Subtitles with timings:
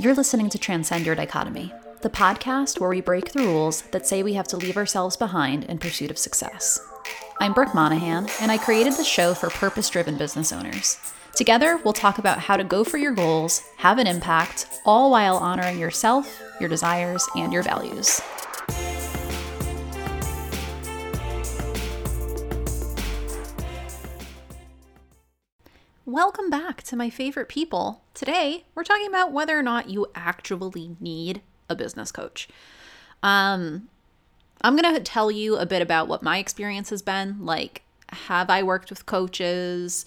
[0.00, 4.22] You're listening to Transcend Your Dichotomy, the podcast where we break the rules that say
[4.22, 6.78] we have to leave ourselves behind in pursuit of success.
[7.40, 10.98] I'm Brooke Monaghan, and I created the show for purpose driven business owners.
[11.34, 15.36] Together, we'll talk about how to go for your goals, have an impact, all while
[15.36, 18.20] honoring yourself, your desires, and your values.
[26.08, 28.00] Welcome back to my favorite people.
[28.14, 32.48] Today, we're talking about whether or not you actually need a business coach.
[33.22, 33.90] Um,
[34.62, 37.44] I'm going to tell you a bit about what my experience has been.
[37.44, 40.06] Like, have I worked with coaches?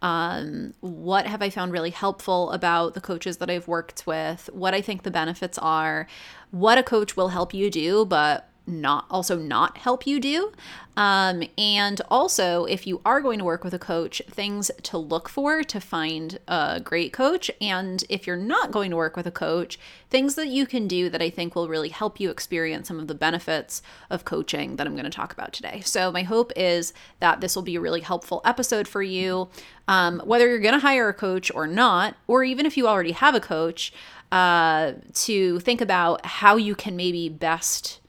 [0.00, 4.48] Um, what have I found really helpful about the coaches that I've worked with?
[4.54, 6.06] What I think the benefits are,
[6.50, 10.52] what a coach will help you do, but not also not help you do.
[10.96, 15.28] Um, and also if you are going to work with a coach things to look
[15.28, 17.50] for to find a great coach.
[17.60, 19.78] And if you're not going to work with a coach
[20.10, 23.08] things that you can do that i think will really help you experience some of
[23.08, 25.80] the benefits of coaching that i'm going to talk about today.
[25.84, 29.48] So my hope is that this will be a really helpful episode for you.
[29.88, 33.12] Um, whether you're going to hire a coach or not or even if you already
[33.12, 33.92] have a coach
[34.30, 38.01] uh, to think about how you can maybe best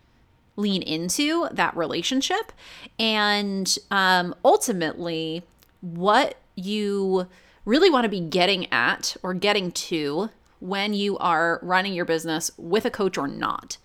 [0.55, 2.51] lean into that relationship.
[2.99, 5.43] And um, ultimately
[5.81, 7.27] what you
[7.65, 10.29] really want to be getting at or getting to
[10.63, 13.77] when you are running your business with a coach or not.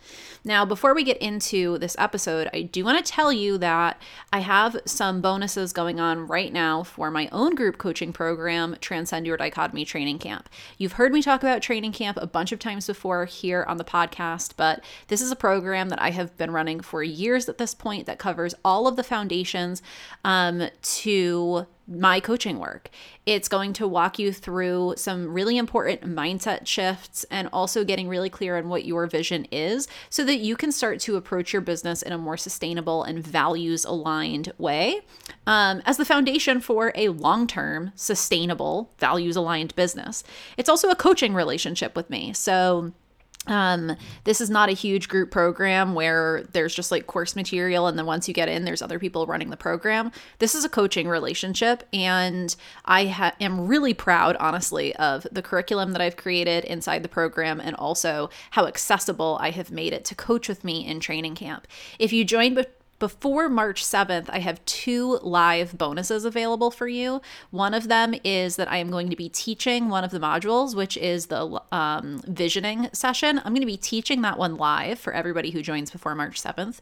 [0.44, 4.00] Now, before we get into this episode, I do want to tell you that
[4.32, 9.26] I have some bonuses going on right now for my own group coaching program, Transcend
[9.26, 10.48] Your Dichotomy Training Camp.
[10.78, 13.84] You've heard me talk about training camp a bunch of times before here on the
[13.84, 17.74] podcast, but this is a program that I have been running for years at this
[17.74, 19.82] point that covers all of the foundations
[20.24, 22.90] um, to my coaching work.
[23.24, 28.28] It's going to walk you through some really important mindset shifts and also getting really
[28.28, 32.02] clear on what your vision is so that you can start to approach your business
[32.02, 35.00] in a more sustainable and values aligned way
[35.46, 40.22] um, as the foundation for a long term, sustainable, values aligned business.
[40.56, 42.32] It's also a coaching relationship with me.
[42.34, 42.92] So,
[43.48, 47.98] um, this is not a huge group program where there's just like course material and
[47.98, 50.12] then once you get in there's other people running the program.
[50.38, 52.54] This is a coaching relationship and
[52.84, 57.60] i ha- am really proud honestly of the curriculum that i've created inside the program
[57.60, 61.66] and also how accessible i have made it to coach with me in training camp.
[61.98, 62.66] If you join be-
[62.98, 67.20] before March 7th, I have two live bonuses available for you.
[67.50, 70.74] One of them is that I am going to be teaching one of the modules,
[70.74, 73.38] which is the um, visioning session.
[73.38, 76.80] I'm going to be teaching that one live for everybody who joins before March 7th.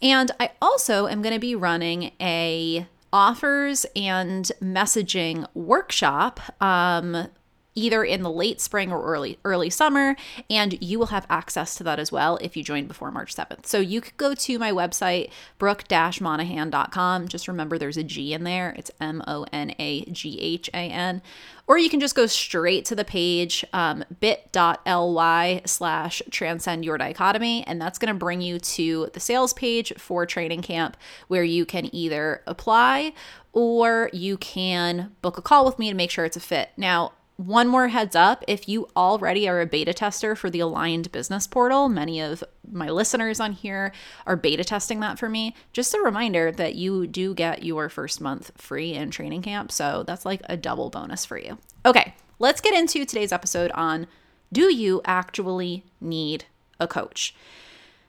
[0.00, 7.28] And I also am going to be running a offers and messaging workshop um,
[7.74, 10.16] either in the late spring or early early summer
[10.50, 13.66] and you will have access to that as well if you join before March 7th.
[13.66, 17.28] So you could go to my website brooke-monaghan.com.
[17.28, 18.74] Just remember there's a G in there.
[18.76, 21.22] It's M O N A G H A N.
[21.68, 27.64] Or you can just go straight to the page um, bit.ly slash transcend your dichotomy.
[27.66, 30.96] And that's going to bring you to the sales page for training camp
[31.28, 33.14] where you can either apply
[33.52, 36.70] or you can book a call with me to make sure it's a fit.
[36.76, 37.12] Now,
[37.46, 41.46] one more heads up if you already are a beta tester for the Aligned Business
[41.46, 43.92] Portal, many of my listeners on here
[44.26, 45.54] are beta testing that for me.
[45.72, 49.72] Just a reminder that you do get your first month free in training camp.
[49.72, 51.58] So that's like a double bonus for you.
[51.84, 54.06] Okay, let's get into today's episode on
[54.52, 56.44] do you actually need
[56.78, 57.34] a coach?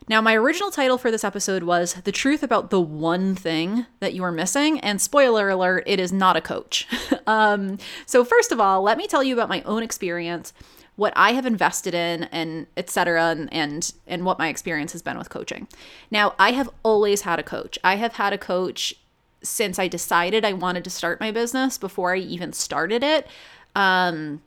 [0.10, 4.14] Now, my original title for this episode was The Truth About the One Thing That
[4.14, 4.82] You Are Missing.
[4.82, 6.86] And spoiler alert, it is not a coach.
[7.28, 10.52] um, so, first of all, let me tell you about my own experience,
[10.98, 15.18] what I have invested in, and etc., and, and, and what my experience has been
[15.18, 15.70] with coaching.
[16.12, 17.80] Now, I have always had a coach.
[17.82, 18.94] I have had a coach
[19.42, 23.26] since I decided I wanted to start my business before I even started it.
[23.74, 24.42] Um,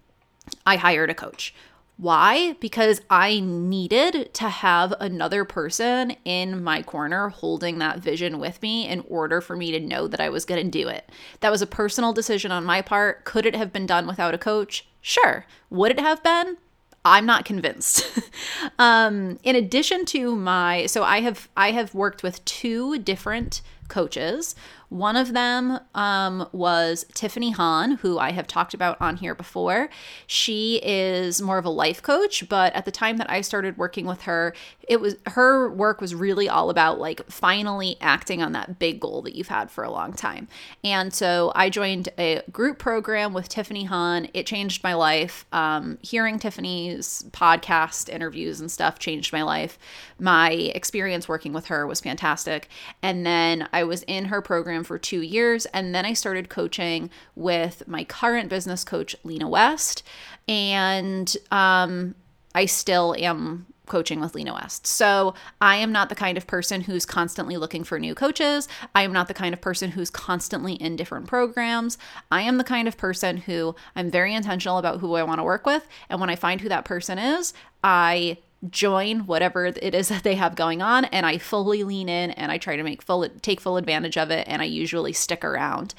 [0.67, 1.55] I hired a coach.
[1.99, 2.55] Why?
[2.61, 8.87] Because I needed to have another person in my corner holding that vision with me
[8.87, 11.11] in order for me to know that I was going to do it.
[11.41, 13.25] That was a personal decision on my part.
[13.25, 14.87] Could it have been done without a coach?
[15.01, 15.47] Sure.
[15.71, 16.59] Would it have been?
[17.03, 18.05] I'm not convinced.
[18.79, 24.57] um, in addition to my, so I have I have worked with two different coaches.
[24.89, 29.89] One of them um, was Tiffany Han, who I have talked about on here before.
[30.27, 34.07] She is more of a life coach, but at the time that I started working
[34.07, 34.55] with her,
[34.89, 39.23] it was her work was really all about like finally acting on that big goal
[39.23, 40.47] that you've had for a long time.
[40.85, 44.29] And so I joined a group program with Tiffany Han.
[44.35, 45.47] It changed my life.
[45.53, 49.79] Um, hearing Tiffany's podcast interviews and stuff changed my life.
[50.19, 52.69] My experience working with her was fantastic.
[53.03, 55.67] And then I was in her program for two years.
[55.67, 60.03] And then I started coaching with my current business coach, Lena West.
[60.49, 62.15] And um,
[62.55, 64.87] I still am coaching with Lena West.
[64.87, 68.69] So I am not the kind of person who's constantly looking for new coaches.
[68.95, 71.97] I am not the kind of person who's constantly in different programs.
[72.31, 75.45] I am the kind of person who I'm very intentional about who I want to
[75.45, 75.87] work with.
[76.11, 78.39] And when I find who that person is, I
[78.71, 82.51] join whatever it is that they have going on and I fully lean in and
[82.51, 85.95] I try to make full take full advantage of it and I usually stick around.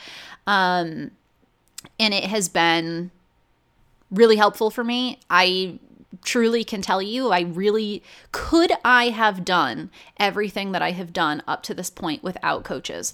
[0.45, 1.11] Um
[1.99, 3.11] and it has been
[4.09, 5.19] really helpful for me.
[5.29, 5.79] I
[6.23, 11.43] truly can tell you, I really could I have done everything that I have done
[11.47, 13.13] up to this point without coaches.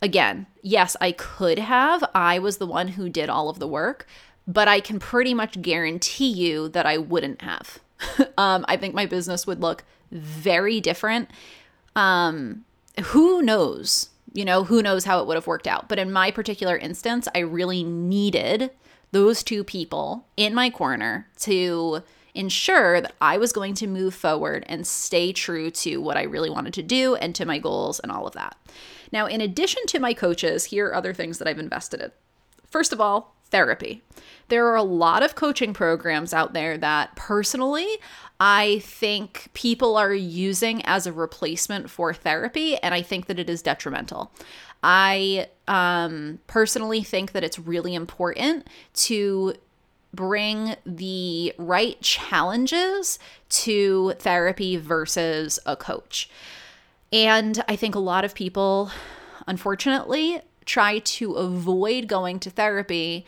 [0.00, 2.02] Again, yes, I could have.
[2.14, 4.06] I was the one who did all of the work,
[4.48, 7.78] but I can pretty much guarantee you that I wouldn't have.
[8.38, 11.30] um, I think my business would look very different.
[11.96, 12.64] Um,
[13.00, 14.10] who knows?
[14.32, 15.88] You know, who knows how it would have worked out.
[15.88, 18.70] But in my particular instance, I really needed
[19.12, 22.02] those two people in my corner to
[22.34, 26.48] ensure that I was going to move forward and stay true to what I really
[26.48, 28.56] wanted to do and to my goals and all of that.
[29.12, 32.10] Now, in addition to my coaches, here are other things that I've invested in.
[32.66, 34.02] First of all, therapy.
[34.48, 37.88] There are a lot of coaching programs out there that personally
[38.40, 43.48] I think people are using as a replacement for therapy, and I think that it
[43.48, 44.32] is detrimental.
[44.82, 49.54] I um, personally think that it's really important to
[50.12, 56.28] bring the right challenges to therapy versus a coach.
[57.12, 58.90] And I think a lot of people,
[59.46, 63.24] unfortunately, try to avoid going to therapy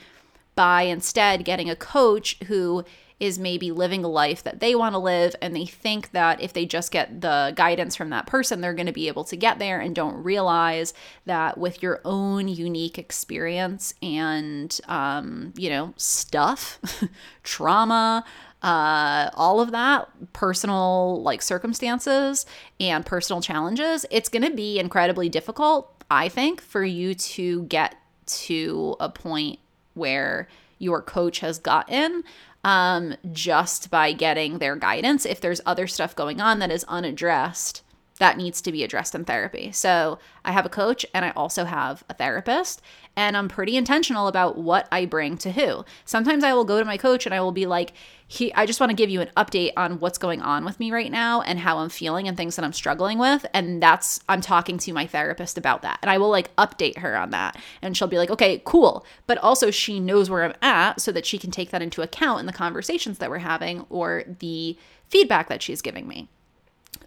[0.54, 2.84] by instead getting a coach who
[3.20, 6.52] is maybe living a life that they want to live and they think that if
[6.52, 9.58] they just get the guidance from that person they're going to be able to get
[9.58, 10.92] there and don't realize
[11.24, 16.80] that with your own unique experience and um, you know stuff
[17.42, 18.24] trauma
[18.62, 22.46] uh, all of that personal like circumstances
[22.80, 27.94] and personal challenges it's going to be incredibly difficult i think for you to get
[28.26, 29.58] to a point
[29.94, 30.48] where
[30.78, 32.24] your coach has gotten
[32.64, 35.26] um, just by getting their guidance.
[35.26, 37.82] If there's other stuff going on that is unaddressed,
[38.18, 39.72] that needs to be addressed in therapy.
[39.72, 42.80] So I have a coach and I also have a therapist,
[43.16, 45.84] and I'm pretty intentional about what I bring to who.
[46.04, 47.92] Sometimes I will go to my coach and I will be like,
[48.26, 50.90] he, I just want to give you an update on what's going on with me
[50.90, 53.46] right now and how I'm feeling and things that I'm struggling with.
[53.54, 55.98] And that's, I'm talking to my therapist about that.
[56.02, 57.56] And I will like update her on that.
[57.82, 59.06] And she'll be like, okay, cool.
[59.26, 62.40] But also, she knows where I'm at so that she can take that into account
[62.40, 64.76] in the conversations that we're having or the
[65.08, 66.28] feedback that she's giving me.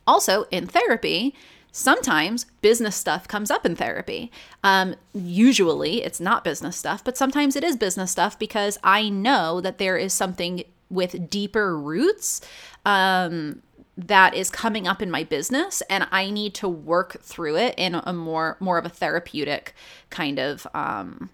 [0.06, 1.36] Also, in therapy,
[1.71, 4.31] sometimes business stuff comes up in therapy.
[4.63, 9.61] Um, usually it's not business stuff, but sometimes it is business stuff because I know
[9.61, 12.41] that there is something with deeper roots
[12.85, 13.61] um,
[13.97, 17.95] that is coming up in my business and I need to work through it in
[17.95, 19.73] a more more of a therapeutic
[20.09, 21.29] kind of um,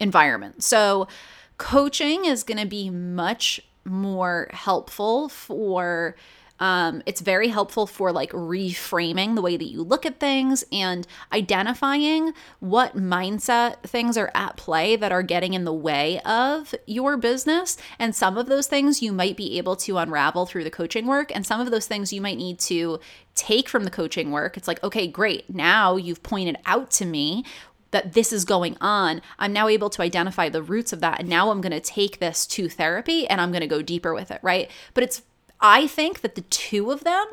[0.00, 0.62] environment.
[0.62, 1.08] So
[1.56, 6.16] coaching is going to be much more helpful for
[6.60, 11.06] um, it's very helpful for like reframing the way that you look at things and
[11.32, 17.16] identifying what mindset things are at play that are getting in the way of your
[17.16, 17.76] business.
[17.98, 21.34] And some of those things you might be able to unravel through the coaching work,
[21.34, 23.00] and some of those things you might need to
[23.34, 24.56] take from the coaching work.
[24.56, 25.48] It's like, okay, great.
[25.54, 27.44] Now you've pointed out to me
[27.90, 31.20] that this is going on, I'm now able to identify the roots of that.
[31.20, 34.12] And now I'm going to take this to therapy and I'm going to go deeper
[34.12, 34.70] with it, right?
[34.92, 35.22] But it's
[35.60, 37.26] I think that the two of them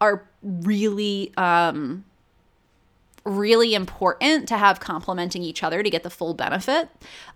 [0.00, 2.04] are really um
[3.28, 6.88] really important to have complementing each other to get the full benefit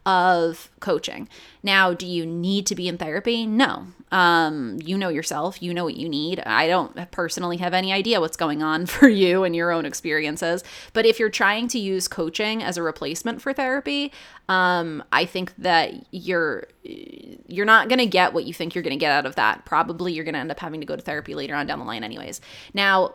[0.04, 1.28] of coaching.
[1.62, 3.46] Now, do you need to be in therapy?
[3.46, 3.86] No.
[4.10, 6.40] Um, you know yourself, you know what you need.
[6.40, 10.64] I don't personally have any idea what's going on for you and your own experiences.
[10.92, 14.12] But if you're trying to use coaching as a replacement for therapy,
[14.48, 18.98] um, I think that you're you're not going to get what you think you're going
[18.98, 19.64] to get out of that.
[19.64, 21.84] Probably you're going to end up having to go to therapy later on down the
[21.84, 22.40] line anyways.
[22.74, 23.14] Now,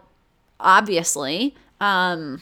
[0.60, 2.42] obviously, um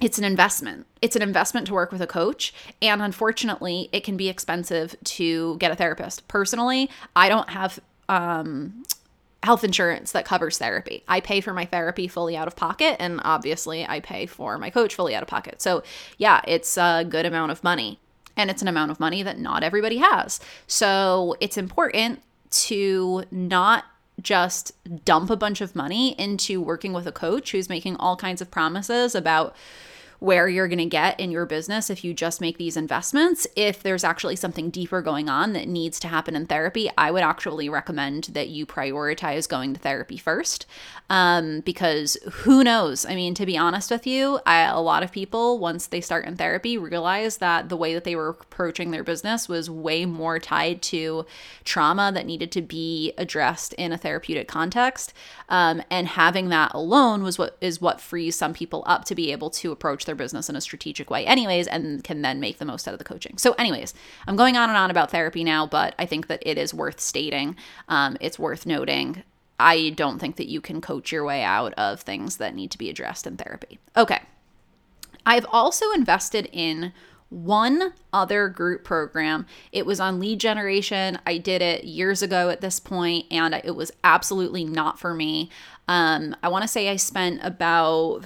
[0.00, 0.86] it's an investment.
[1.00, 2.52] It's an investment to work with a coach.
[2.80, 6.26] And unfortunately, it can be expensive to get a therapist.
[6.28, 8.82] Personally, I don't have um,
[9.42, 11.02] health insurance that covers therapy.
[11.08, 12.96] I pay for my therapy fully out of pocket.
[13.00, 15.62] And obviously, I pay for my coach fully out of pocket.
[15.62, 15.82] So,
[16.18, 17.98] yeah, it's a good amount of money.
[18.36, 20.40] And it's an amount of money that not everybody has.
[20.66, 23.84] So, it's important to not
[24.20, 24.72] just
[25.04, 28.50] dump a bunch of money into working with a coach who's making all kinds of
[28.50, 29.56] promises about
[30.22, 33.44] where you're going to get in your business if you just make these investments.
[33.56, 37.24] If there's actually something deeper going on that needs to happen in therapy, I would
[37.24, 40.64] actually recommend that you prioritize going to therapy first.
[41.10, 43.04] Um, because who knows?
[43.04, 46.24] I mean, to be honest with you, I, a lot of people, once they start
[46.24, 50.38] in therapy, realize that the way that they were approaching their business was way more
[50.38, 51.26] tied to
[51.64, 55.12] trauma that needed to be addressed in a therapeutic context.
[55.48, 59.32] Um, and having that alone was what is what frees some people up to be
[59.32, 62.58] able to approach their their business in a strategic way, anyways, and can then make
[62.58, 63.38] the most out of the coaching.
[63.38, 63.94] So, anyways,
[64.26, 67.00] I'm going on and on about therapy now, but I think that it is worth
[67.00, 67.56] stating.
[67.88, 69.22] Um, it's worth noting.
[69.58, 72.78] I don't think that you can coach your way out of things that need to
[72.78, 73.78] be addressed in therapy.
[73.96, 74.20] Okay.
[75.24, 76.92] I've also invested in
[77.28, 79.46] one other group program.
[79.70, 81.18] It was on lead generation.
[81.26, 85.48] I did it years ago at this point, and it was absolutely not for me.
[85.88, 88.24] Um, I want to say I spent about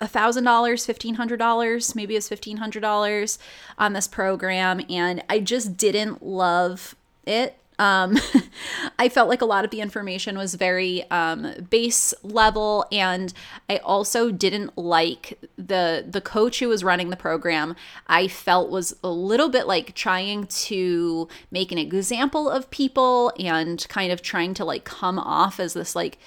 [0.00, 3.38] $1,000, $1,500, maybe it was $1,500
[3.78, 4.80] on this program.
[4.88, 6.94] And I just didn't love
[7.26, 7.56] it.
[7.80, 8.18] Um,
[8.98, 13.32] I felt like a lot of the information was very um, base level, and
[13.70, 17.74] I also didn't like the the coach who was running the program.
[18.06, 23.86] I felt was a little bit like trying to make an example of people and
[23.88, 26.18] kind of trying to like come off as this like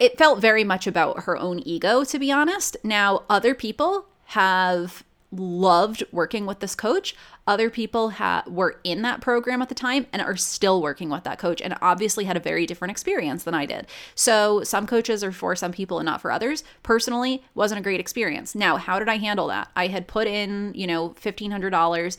[0.00, 2.76] it felt very much about her own ego, to be honest.
[2.82, 7.14] Now, other people have loved working with this coach.
[7.46, 11.24] Other people ha- were in that program at the time and are still working with
[11.24, 13.86] that coach and obviously had a very different experience than I did.
[14.14, 16.64] So, some coaches are for some people and not for others.
[16.82, 18.54] Personally, wasn't a great experience.
[18.54, 19.68] Now, how did I handle that?
[19.76, 22.16] I had put in, you know, $1500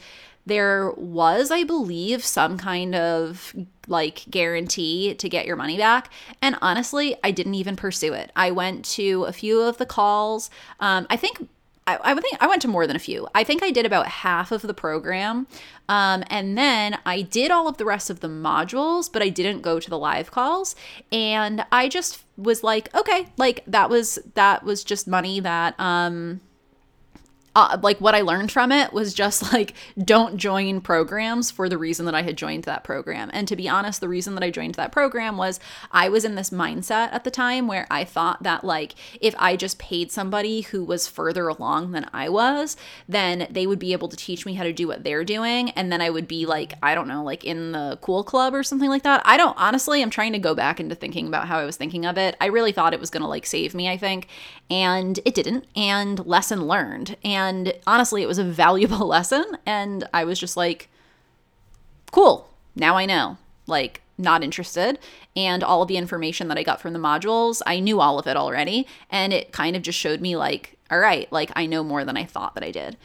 [0.47, 3.53] there was, I believe, some kind of
[3.87, 6.09] like guarantee to get your money back.
[6.41, 8.31] And honestly, I didn't even pursue it.
[8.35, 10.49] I went to a few of the calls.
[10.79, 11.47] Um, I think
[11.89, 13.29] I, think I went to more than a few.
[13.33, 15.47] I think I did about half of the program.
[15.87, 19.61] Um, and then I did all of the rest of the modules, but I didn't
[19.61, 20.75] go to the live calls.
[21.13, 26.41] And I just was like, okay, like that was that was just money that um
[27.57, 31.77] uh, like what I learned from it was just like don't join programs for the
[31.77, 33.31] reason that I had joined that program.
[33.33, 35.59] And to be honest, the reason that I joined that program was
[35.91, 39.55] I was in this mindset at the time where I thought that like if I
[39.55, 42.77] just paid somebody who was further along than I was,
[43.09, 45.91] then they would be able to teach me how to do what they're doing and
[45.91, 48.89] then I would be like I don't know, like in the cool club or something
[48.89, 49.23] like that.
[49.25, 52.05] I don't honestly, I'm trying to go back into thinking about how I was thinking
[52.05, 52.37] of it.
[52.39, 54.27] I really thought it was going to like save me, I think,
[54.69, 55.65] and it didn't.
[55.75, 57.17] And lesson learned.
[57.23, 59.57] And and honestly, it was a valuable lesson.
[59.65, 60.89] And I was just like,
[62.11, 63.37] cool, now I know.
[63.65, 64.97] Like, not interested.
[65.35, 68.27] And all of the information that I got from the modules, I knew all of
[68.27, 68.87] it already.
[69.09, 72.17] And it kind of just showed me, like, all right, like I know more than
[72.17, 72.97] I thought that I did.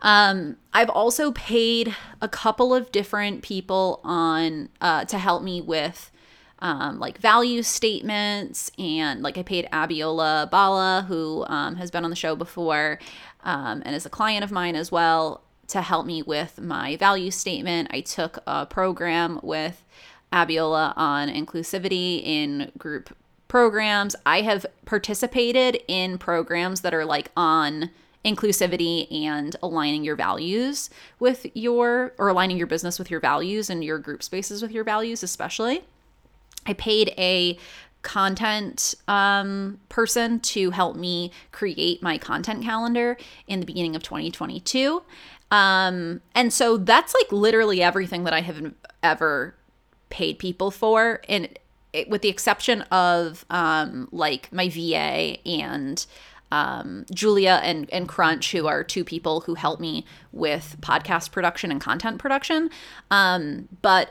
[0.00, 6.10] Um, I've also paid a couple of different people on uh, to help me with
[6.60, 12.10] um, like value statements and like I paid Abiola Bala, who um, has been on
[12.10, 12.98] the show before
[13.48, 17.30] um, and is a client of mine as well, to help me with my value
[17.30, 17.88] statement.
[17.90, 19.84] I took a program with
[20.30, 23.16] Abiola on inclusivity in group
[23.48, 24.14] programs.
[24.26, 27.90] I have participated in programs that are like on
[28.22, 33.82] inclusivity and aligning your values with your or aligning your business with your values and
[33.82, 35.84] your group spaces with your values especially
[36.66, 37.56] I paid a
[38.02, 45.02] content um, person to help me create my content calendar in the beginning of 2022.
[45.50, 49.54] Um, and so that's like literally everything that I have ever
[50.10, 51.20] paid people for.
[51.28, 51.48] And
[51.92, 56.04] it, with the exception of um, like my VA and
[56.50, 61.70] um, Julia and, and Crunch, who are two people who help me with podcast production
[61.70, 62.70] and content production.
[63.10, 64.10] Um, but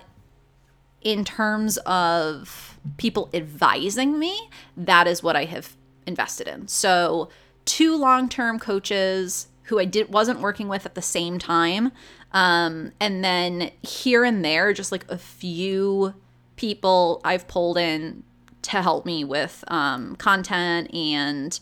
[1.02, 5.76] in terms of people advising me, that is what I have
[6.06, 6.68] invested in.
[6.68, 7.30] So,
[7.66, 11.92] two long-term coaches who I did wasn't working with at the same time,
[12.32, 16.14] um, and then here and there, just like a few
[16.56, 18.24] people I've pulled in
[18.64, 21.60] to help me with um, content and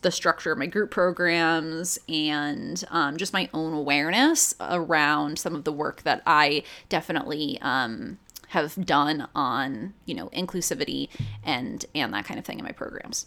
[0.00, 5.64] the structure of my group programs and um, just my own awareness around some of
[5.64, 8.18] the work that I definitely um,
[8.54, 11.08] have done on you know inclusivity
[11.44, 13.26] and and that kind of thing in my programs.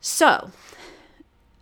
[0.00, 0.50] So,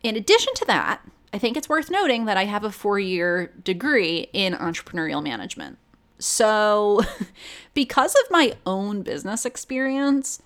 [0.02, 1.00] in addition to that,
[1.32, 5.78] I think it's worth noting that I have a four year degree in entrepreneurial management.
[6.18, 7.02] So,
[7.74, 10.42] because of my own business experience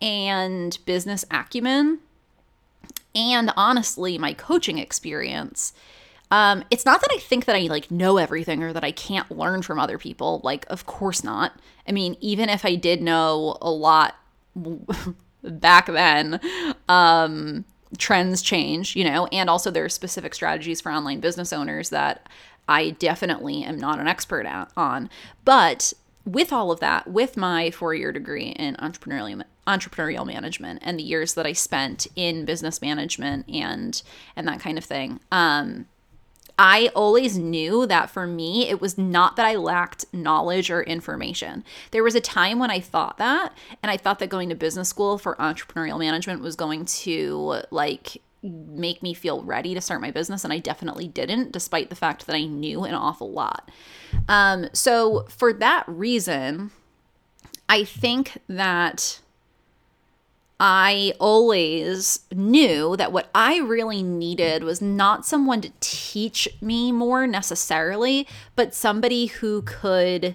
[0.00, 2.00] and business acumen,
[3.14, 5.72] and honestly, my coaching experience,
[6.30, 9.30] um, it's not that I think that I like know everything or that I can't
[9.30, 10.40] learn from other people.
[10.42, 11.52] Like, of course not.
[11.88, 14.16] I mean, even if I did know a lot
[15.42, 16.40] back then,
[16.88, 17.64] um,
[17.98, 22.28] trends change, you know, and also there are specific strategies for online business owners that
[22.68, 25.08] I definitely am not an expert at, on.
[25.44, 25.92] But
[26.24, 31.02] with all of that, with my four year degree in entrepreneurial entrepreneurial management and the
[31.02, 34.00] years that I spent in business management and
[34.34, 35.86] and that kind of thing, um,
[36.58, 41.64] I always knew that for me, it was not that I lacked knowledge or information.
[41.90, 44.88] There was a time when I thought that, and I thought that going to business
[44.88, 50.10] school for entrepreneurial management was going to like make me feel ready to start my
[50.10, 53.70] business, and I definitely didn't, despite the fact that I knew an awful lot.
[54.28, 56.70] Um, so, for that reason,
[57.68, 59.20] I think that
[60.58, 67.26] I always knew that what I really needed was not someone to teach me more
[67.26, 70.34] necessarily, but somebody who could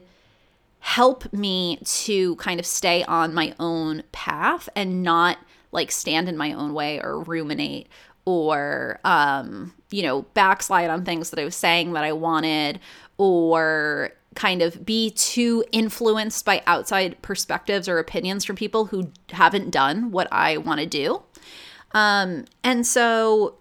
[0.80, 5.38] help me to kind of stay on my own path and not
[5.72, 7.88] like stand in my own way or ruminate
[8.26, 12.80] or um you know backslide on things that I was saying that I wanted
[13.22, 19.70] or kind of be too influenced by outside perspectives or opinions from people who haven't
[19.70, 21.22] done what I want to do.
[21.92, 23.56] Um, and so,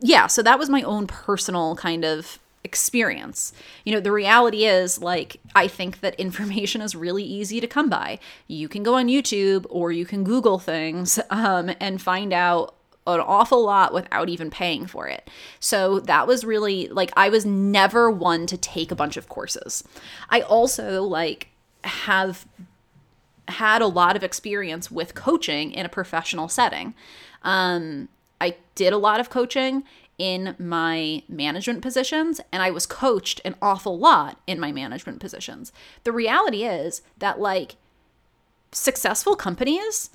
[0.00, 3.52] yeah, so that was my own personal kind of experience.
[3.84, 7.88] You know, the reality is, like, I think that information is really easy to come
[7.88, 8.18] by.
[8.46, 12.74] You can go on YouTube or you can Google things um, and find out
[13.06, 15.28] an awful lot without even paying for it.
[15.58, 19.84] So that was really like I was never one to take a bunch of courses.
[20.30, 21.48] I also like
[21.84, 22.46] have
[23.48, 26.94] had a lot of experience with coaching in a professional setting.
[27.42, 28.08] Um,
[28.40, 29.84] I did a lot of coaching
[30.18, 35.72] in my management positions, and I was coached an awful lot in my management positions.
[36.04, 37.76] The reality is that, like,
[38.70, 40.10] successful companies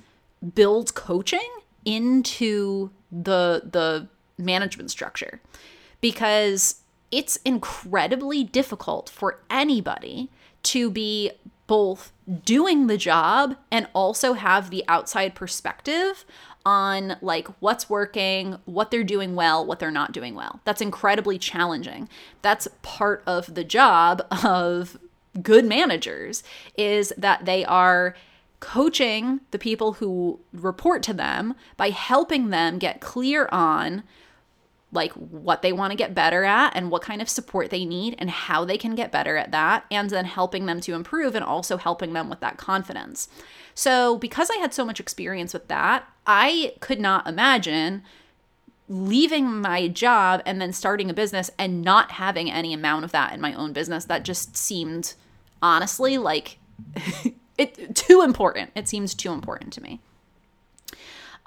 [0.56, 1.50] build coaching
[1.88, 5.42] into the the management structure
[6.02, 10.30] because it's incredibly difficult for anybody
[10.62, 11.32] to be
[11.66, 12.12] both
[12.44, 16.26] doing the job and also have the outside perspective
[16.66, 20.60] on like what's working, what they're doing well, what they're not doing well.
[20.66, 22.10] That's incredibly challenging.
[22.42, 25.00] That's part of the job of
[25.42, 26.44] good managers
[26.76, 28.16] is that they are
[28.60, 34.04] coaching the people who report to them by helping them get clear on
[34.92, 38.16] like what they want to get better at and what kind of support they need
[38.18, 41.44] and how they can get better at that and then helping them to improve and
[41.44, 43.28] also helping them with that confidence.
[43.76, 48.04] So, because I had so much experience with that, I could not imagine
[48.90, 53.34] leaving my job and then starting a business and not having any amount of that
[53.34, 54.06] in my own business.
[54.06, 55.16] That just seemed
[55.62, 56.60] honestly like
[57.58, 58.72] it too important.
[58.76, 60.00] It seems too important to me.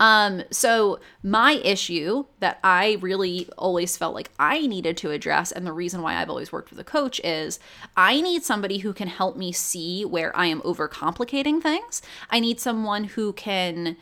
[0.01, 5.67] Um, so my issue that I really always felt like I needed to address, and
[5.67, 7.61] the reason why I've always worked with a coach is
[7.99, 12.01] I need somebody who can help me see where I am overcomplicating things.
[12.31, 13.97] I need someone who can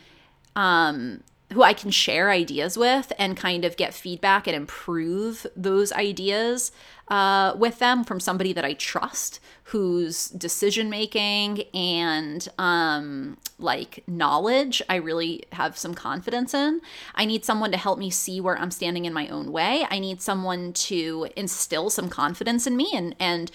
[0.55, 5.93] um who I can share ideas with and kind of get feedback and improve those
[5.93, 6.73] ideas
[7.09, 14.83] uh, with them from somebody that I trust, whose decision making and um, like knowledge
[14.89, 16.81] I really have some confidence in.
[17.15, 19.87] I need someone to help me see where I'm standing in my own way.
[19.91, 23.51] I need someone to instill some confidence in me and and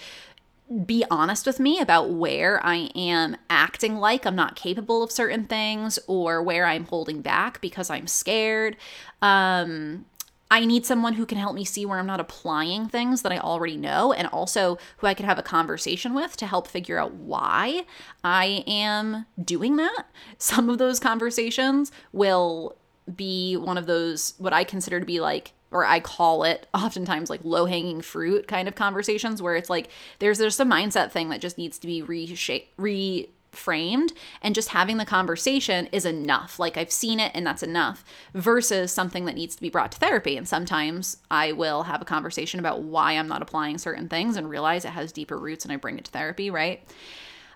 [0.86, 5.44] be honest with me about where I am acting like I'm not capable of certain
[5.44, 8.76] things or where I'm holding back because I'm scared.
[9.22, 10.06] Um,
[10.50, 13.38] I need someone who can help me see where I'm not applying things that I
[13.38, 17.14] already know and also who I can have a conversation with to help figure out
[17.14, 17.84] why
[18.22, 20.04] I am doing that.
[20.38, 22.76] Some of those conversations will
[23.14, 27.28] be one of those, what I consider to be like or I call it oftentimes
[27.28, 29.88] like low hanging fruit kind of conversations where it's like
[30.20, 34.12] there's there's a mindset thing that just needs to be reshaped, re framed
[34.42, 36.58] and just having the conversation is enough.
[36.58, 39.98] Like I've seen it and that's enough versus something that needs to be brought to
[39.98, 40.36] therapy.
[40.36, 44.50] And sometimes I will have a conversation about why I'm not applying certain things and
[44.50, 46.82] realize it has deeper roots and I bring it to therapy, right?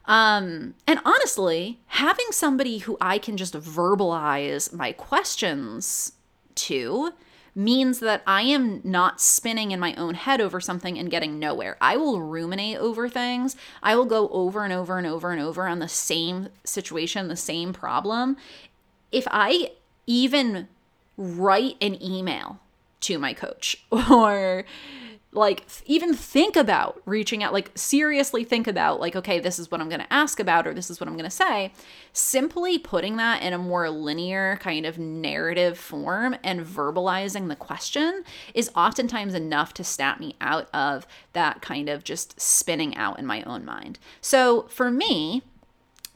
[0.08, 6.12] Um, and honestly, having somebody who I can just verbalize my questions
[6.54, 7.12] to
[7.54, 11.76] means that I am not spinning in my own head over something and getting nowhere.
[11.80, 13.54] I will ruminate over things.
[13.82, 17.36] I will go over and over and over and over on the same situation, the
[17.36, 18.36] same problem.
[19.12, 19.72] If I
[20.06, 20.68] even
[21.18, 22.60] write an email
[23.00, 24.64] to my coach or
[25.32, 29.80] like even think about reaching out like seriously think about like okay this is what
[29.80, 31.70] i'm going to ask about or this is what i'm going to say
[32.14, 38.24] simply putting that in a more linear kind of narrative form and verbalizing the question
[38.54, 43.26] is oftentimes enough to snap me out of that kind of just spinning out in
[43.26, 43.98] my own mind.
[44.20, 45.42] So for me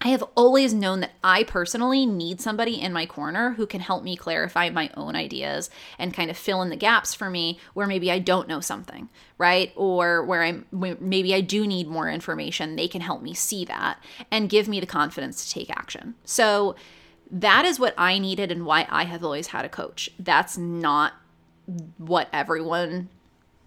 [0.04, 4.02] I have always known that I personally need somebody in my corner who can help
[4.02, 7.86] me clarify my own ideas and kind of fill in the gaps for me where
[7.86, 9.72] maybe I don't know something, right?
[9.76, 12.74] Or where I'm maybe I do need more information.
[12.74, 16.16] They can help me see that and give me the confidence to take action.
[16.24, 16.74] So
[17.30, 20.10] that is what I needed and why I have always had a coach.
[20.18, 21.12] That's not
[21.96, 23.08] what everyone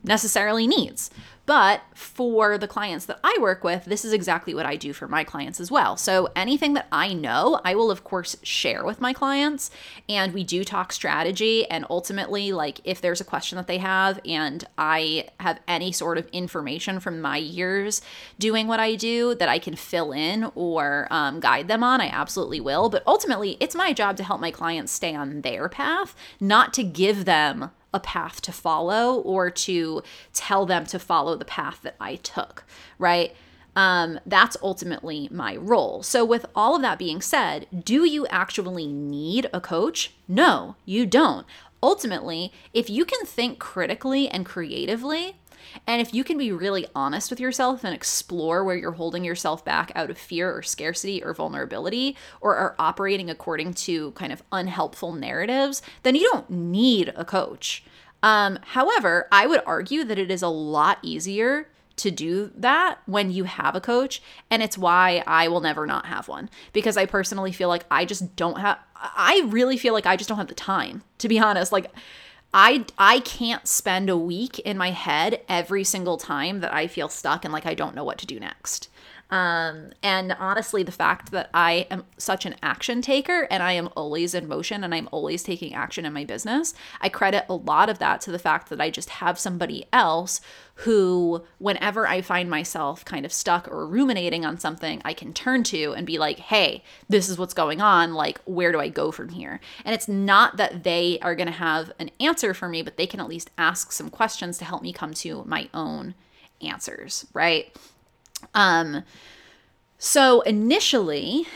[0.06, 1.10] necessarily needs.
[1.46, 5.08] But for the clients that I work with, this is exactly what I do for
[5.08, 5.96] my clients as well.
[5.96, 9.70] So anything that I know, I will of course share with my clients
[10.10, 14.20] and we do talk strategy and ultimately like if there's a question that they have
[14.26, 18.02] and I have any sort of information from my years
[18.40, 22.08] doing what I do that I can fill in or um, guide them on, I
[22.08, 22.90] absolutely will.
[22.90, 26.84] But ultimately, it's my job to help my clients stay on their path, not to
[26.84, 30.04] give them a path to follow or to
[30.34, 32.66] tell them to follow the path that I took,
[33.00, 33.34] right?
[33.76, 36.04] Um, that's ultimately my role.
[36.04, 40.14] So, with all of that being said, do you actually need a coach?
[40.28, 41.46] No, you don't.
[41.82, 45.38] Ultimately, if you can think critically and creatively,
[45.88, 49.64] and if you can be really honest with yourself and explore where you're holding yourself
[49.64, 54.44] back out of fear or scarcity or vulnerability or are operating according to kind of
[54.52, 57.84] unhelpful narratives, then you don't need a coach.
[58.24, 63.32] Um, however, I would argue that it is a lot easier to do that when
[63.32, 67.06] you have a coach and it's why I will never not have one because I
[67.06, 70.48] personally feel like I just don't have I really feel like I just don't have
[70.48, 71.90] the time to be honest like
[72.58, 77.10] I I can't spend a week in my head every single time that I feel
[77.10, 78.88] stuck and like I don't know what to do next.
[79.36, 83.90] Um, and honestly, the fact that I am such an action taker and I am
[83.94, 87.90] always in motion and I'm always taking action in my business, I credit a lot
[87.90, 90.40] of that to the fact that I just have somebody else
[90.76, 95.64] who, whenever I find myself kind of stuck or ruminating on something, I can turn
[95.66, 98.14] to and be like, hey, this is what's going on.
[98.14, 99.60] Like, where do I go from here?
[99.84, 103.08] And it's not that they are going to have an answer for me, but they
[103.08, 106.16] can at least ask some questions to help me come to my own
[106.62, 107.76] answers, right?
[108.54, 109.04] Um,
[109.98, 111.48] so initially,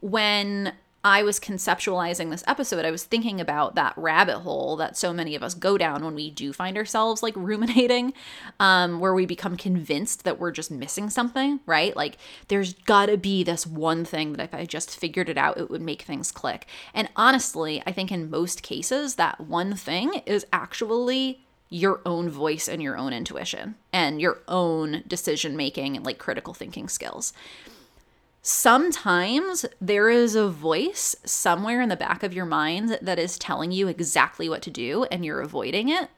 [0.00, 0.74] when
[1.06, 5.34] I was conceptualizing this episode, I was thinking about that rabbit hole that so many
[5.34, 8.14] of us go down when we do find ourselves like ruminating,
[8.58, 11.94] um, where we become convinced that we're just missing something, right?
[11.94, 12.16] Like,
[12.48, 15.82] there's gotta be this one thing that if I just figured it out, it would
[15.82, 16.66] make things click.
[16.94, 22.68] And honestly, I think in most cases, that one thing is actually your own voice
[22.68, 27.32] and your own intuition and your own decision making and like critical thinking skills.
[28.42, 33.72] Sometimes there is a voice somewhere in the back of your mind that is telling
[33.72, 36.10] you exactly what to do and you're avoiding it.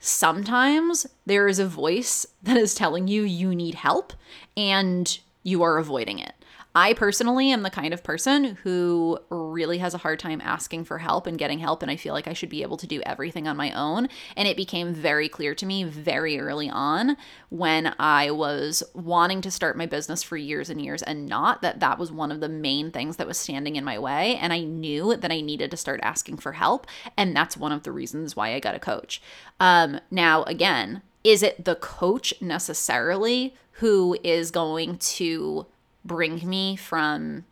[0.00, 4.12] Sometimes there is a voice that is telling you you need help
[4.56, 6.34] and you are avoiding it.
[6.74, 10.98] I personally am the kind of person who really has a hard time asking for
[10.98, 13.46] help and getting help, and I feel like I should be able to do everything
[13.46, 14.08] on my own.
[14.36, 17.16] And it became very clear to me very early on
[17.50, 21.80] when I was wanting to start my business for years and years and not that
[21.80, 24.36] that was one of the main things that was standing in my way.
[24.36, 26.86] And I knew that I needed to start asking for help.
[27.16, 29.20] And that's one of the reasons why I got a coach.
[29.60, 35.66] Um, now, again, is it the coach necessarily who is going to
[36.04, 37.44] bring me from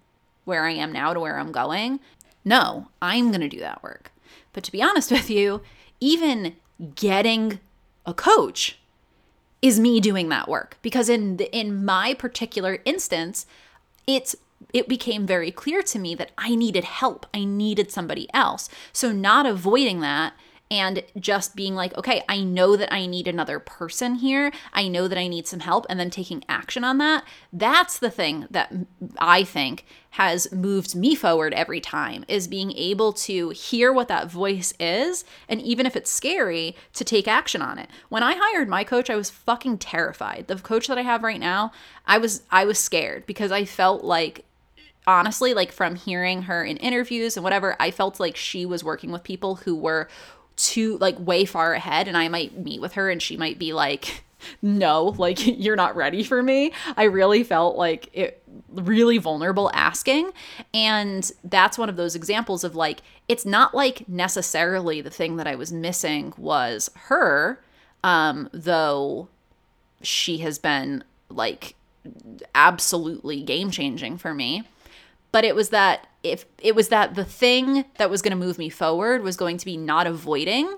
[0.44, 2.00] where I am now to where I'm going.
[2.44, 4.12] No, I'm going to do that work.
[4.52, 5.62] But to be honest with you,
[6.00, 6.56] even
[6.94, 7.60] getting
[8.06, 8.78] a coach
[9.62, 13.46] is me doing that work because in the, in my particular instance,
[14.06, 14.34] it's
[14.72, 17.26] it became very clear to me that I needed help.
[17.32, 18.68] I needed somebody else.
[18.92, 20.34] So not avoiding that
[20.70, 24.52] and just being like, okay, I know that I need another person here.
[24.72, 27.24] I know that I need some help, and then taking action on that.
[27.52, 28.72] That's the thing that
[29.18, 34.30] I think has moved me forward every time is being able to hear what that
[34.30, 37.88] voice is and even if it's scary to take action on it.
[38.08, 40.46] When I hired my coach, I was fucking terrified.
[40.48, 41.72] The coach that I have right now,
[42.06, 44.44] I was I was scared because I felt like
[45.06, 49.12] honestly like from hearing her in interviews and whatever, I felt like she was working
[49.12, 50.08] with people who were
[50.56, 53.72] too like way far ahead and I might meet with her and she might be
[53.72, 54.24] like
[54.62, 56.72] no, like you're not ready for me.
[56.96, 60.30] I really felt like it really vulnerable asking.
[60.72, 65.46] And that's one of those examples of like, it's not like necessarily the thing that
[65.46, 67.60] I was missing was her,
[68.02, 69.28] um, though
[70.02, 71.74] she has been like
[72.54, 74.64] absolutely game changing for me.
[75.32, 78.58] But it was that if it was that the thing that was going to move
[78.58, 80.76] me forward was going to be not avoiding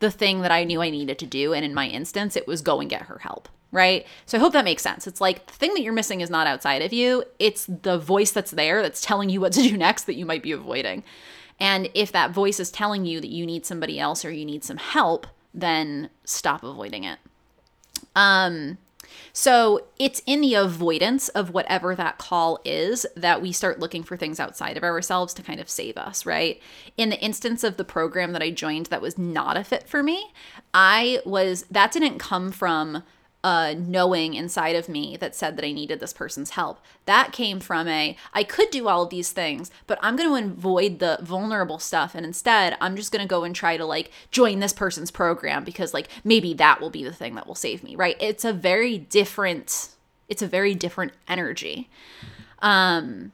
[0.00, 1.52] the thing that I knew I needed to do.
[1.52, 3.48] And in my instance, it was go and get her help.
[3.72, 4.04] Right.
[4.26, 5.06] So I hope that makes sense.
[5.06, 8.32] It's like the thing that you're missing is not outside of you, it's the voice
[8.32, 11.04] that's there that's telling you what to do next that you might be avoiding.
[11.60, 14.64] And if that voice is telling you that you need somebody else or you need
[14.64, 17.18] some help, then stop avoiding it.
[18.16, 18.78] Um,
[19.32, 24.16] so it's in the avoidance of whatever that call is that we start looking for
[24.16, 26.60] things outside of ourselves to kind of save us, right?
[26.96, 30.02] In the instance of the program that I joined that was not a fit for
[30.02, 30.32] me,
[30.74, 33.02] I was, that didn't come from
[33.42, 36.78] a knowing inside of me that said that I needed this person's help.
[37.06, 40.52] That came from a I could do all of these things, but I'm going to
[40.52, 44.10] avoid the vulnerable stuff and instead I'm just going to go and try to like
[44.30, 47.82] join this person's program because like maybe that will be the thing that will save
[47.82, 48.16] me, right?
[48.20, 49.88] It's a very different
[50.28, 51.88] it's a very different energy.
[52.60, 53.32] Um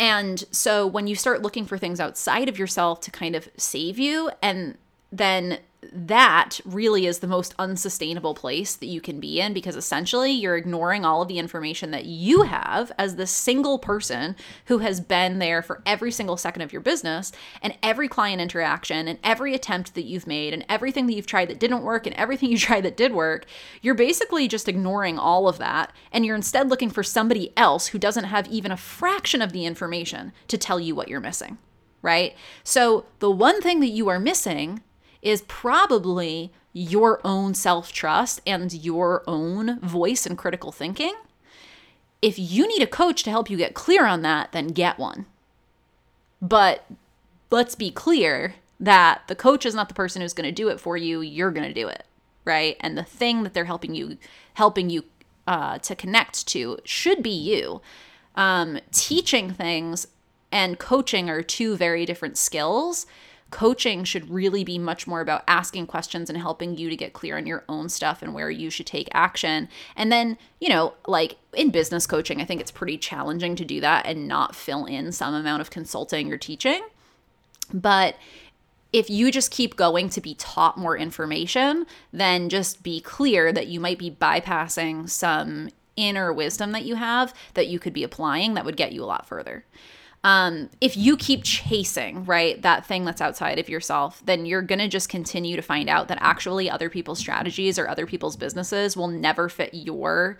[0.00, 3.98] and so when you start looking for things outside of yourself to kind of save
[3.98, 4.78] you and
[5.10, 5.58] then
[5.92, 10.56] that really is the most unsustainable place that you can be in because essentially you're
[10.56, 15.38] ignoring all of the information that you have as the single person who has been
[15.38, 19.94] there for every single second of your business and every client interaction and every attempt
[19.94, 22.84] that you've made and everything that you've tried that didn't work and everything you tried
[22.84, 23.46] that did work.
[23.82, 27.98] You're basically just ignoring all of that and you're instead looking for somebody else who
[27.98, 31.58] doesn't have even a fraction of the information to tell you what you're missing,
[32.02, 32.34] right?
[32.64, 34.82] So the one thing that you are missing
[35.22, 41.14] is probably your own self trust and your own voice and critical thinking.
[42.20, 45.26] If you need a coach to help you get clear on that, then get one.
[46.42, 46.84] But
[47.50, 50.80] let's be clear that the coach is not the person who's going to do it
[50.80, 52.04] for you, you're going to do it,
[52.44, 52.76] right?
[52.80, 54.18] And the thing that they're helping you
[54.54, 55.04] helping you
[55.46, 57.80] uh, to connect to should be you.
[58.34, 60.06] Um, teaching things
[60.52, 63.06] and coaching are two very different skills
[63.50, 67.36] coaching should really be much more about asking questions and helping you to get clear
[67.36, 69.68] on your own stuff and where you should take action.
[69.96, 73.80] And then, you know, like in business coaching, I think it's pretty challenging to do
[73.80, 76.82] that and not fill in some amount of consulting or teaching.
[77.72, 78.16] But
[78.92, 83.66] if you just keep going to be taught more information, then just be clear that
[83.66, 88.54] you might be bypassing some inner wisdom that you have that you could be applying
[88.54, 89.64] that would get you a lot further
[90.24, 94.80] um, if you keep chasing, right, that thing that's outside of yourself, then you're going
[94.80, 98.96] to just continue to find out that actually other people's strategies or other people's businesses
[98.96, 100.38] will never fit your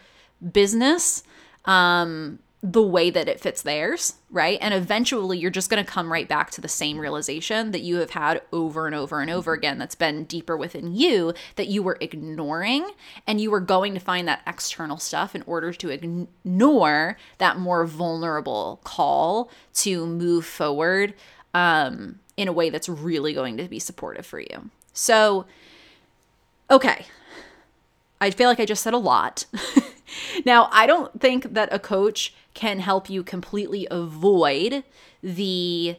[0.53, 1.23] business.
[1.65, 4.59] Um, the way that it fits theirs, right?
[4.61, 7.97] And eventually you're just going to come right back to the same realization that you
[7.99, 11.85] have had over and over and over again that's been deeper within you that you
[11.85, 12.91] were ignoring
[13.29, 17.87] and you were going to find that external stuff in order to ignore that more
[17.87, 21.15] vulnerable call to move forward
[21.55, 24.71] um, in a way that's really going to be supportive for you.
[24.93, 25.47] So,
[26.69, 27.07] okay.
[28.21, 29.47] I feel like I just said a lot.
[30.45, 34.85] now, I don't think that a coach can help you completely avoid
[35.23, 35.97] the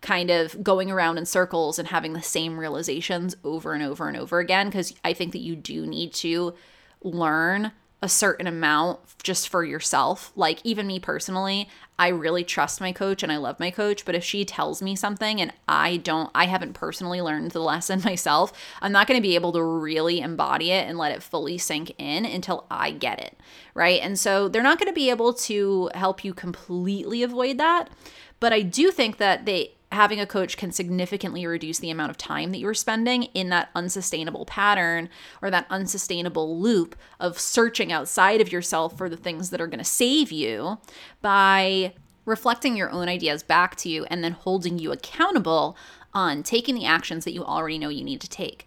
[0.00, 4.16] kind of going around in circles and having the same realizations over and over and
[4.16, 6.54] over again because I think that you do need to
[7.02, 7.72] learn
[8.06, 10.30] a certain amount just for yourself.
[10.36, 14.14] Like, even me personally, I really trust my coach and I love my coach, but
[14.14, 18.52] if she tells me something and I don't, I haven't personally learned the lesson myself,
[18.80, 21.92] I'm not going to be able to really embody it and let it fully sink
[21.98, 23.36] in until I get it.
[23.74, 24.00] Right.
[24.00, 27.90] And so they're not going to be able to help you completely avoid that.
[28.38, 32.18] But I do think that they, having a coach can significantly reduce the amount of
[32.18, 35.08] time that you're spending in that unsustainable pattern
[35.40, 39.78] or that unsustainable loop of searching outside of yourself for the things that are going
[39.78, 40.78] to save you
[41.22, 41.92] by
[42.24, 45.76] reflecting your own ideas back to you and then holding you accountable
[46.12, 48.66] on taking the actions that you already know you need to take.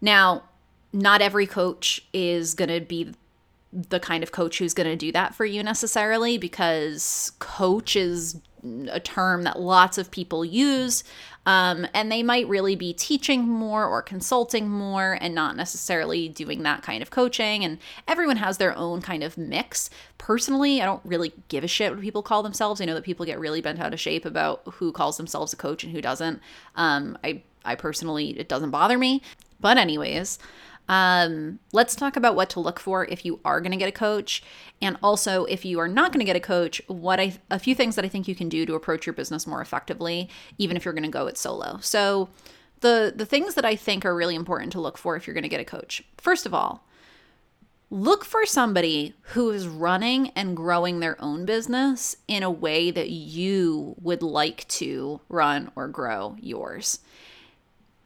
[0.00, 0.44] Now,
[0.92, 3.12] not every coach is going to be
[3.72, 8.40] the kind of coach who's going to do that for you necessarily because coach is
[8.90, 11.04] a term that lots of people use.
[11.46, 16.62] Um, and they might really be teaching more or consulting more and not necessarily doing
[16.64, 17.64] that kind of coaching.
[17.64, 19.88] And everyone has their own kind of mix.
[20.18, 22.80] Personally, I don't really give a shit what people call themselves.
[22.80, 25.56] I know that people get really bent out of shape about who calls themselves a
[25.56, 26.40] coach and who doesn't.
[26.76, 29.22] Um, I, I personally, it doesn't bother me.
[29.60, 30.38] But, anyways,
[30.90, 33.92] um, let's talk about what to look for if you are going to get a
[33.92, 34.42] coach,
[34.82, 37.76] and also if you are not going to get a coach, what I a few
[37.76, 40.84] things that I think you can do to approach your business more effectively, even if
[40.84, 41.78] you're going to go it solo.
[41.80, 42.28] So,
[42.80, 45.44] the the things that I think are really important to look for if you're going
[45.44, 46.02] to get a coach.
[46.18, 46.84] First of all,
[47.88, 53.10] look for somebody who is running and growing their own business in a way that
[53.10, 56.98] you would like to run or grow yours.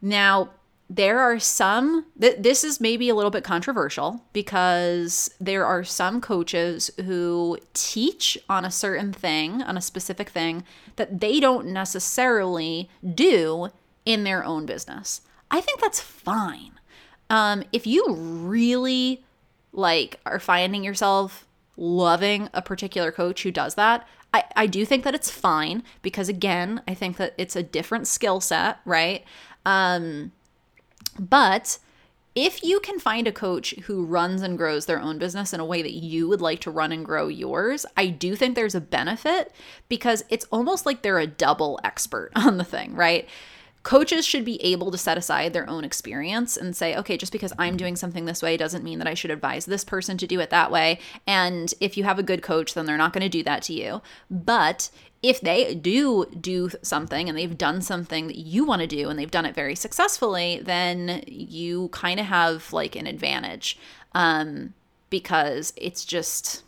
[0.03, 0.51] Now,
[0.89, 6.21] there are some th- this is maybe a little bit controversial because there are some
[6.21, 10.63] coaches who teach on a certain thing on a specific thing
[10.95, 13.69] that they don't necessarily do
[14.05, 15.21] in their own business.
[15.49, 16.73] I think that's fine.
[17.29, 19.23] Um, if you really
[19.73, 25.03] like are finding yourself loving a particular coach who does that I, I do think
[25.03, 29.25] that it's fine because again i think that it's a different skill set right?
[29.65, 30.31] Um,
[31.19, 31.79] but
[32.35, 35.65] if you can find a coach who runs and grows their own business in a
[35.65, 38.81] way that you would like to run and grow yours, I do think there's a
[38.81, 39.53] benefit
[39.87, 43.27] because it's almost like they're a double expert on the thing, right?
[43.83, 47.53] Coaches should be able to set aside their own experience and say, okay, just because
[47.57, 50.39] I'm doing something this way doesn't mean that I should advise this person to do
[50.39, 50.99] it that way.
[51.27, 53.73] And if you have a good coach, then they're not going to do that to
[53.73, 54.01] you.
[54.29, 54.89] But
[55.29, 59.17] if they do do something and they've done something that you want to do and
[59.17, 63.77] they've done it very successfully, then you kind of have like an advantage
[64.13, 64.73] um,
[65.09, 66.61] because it's just.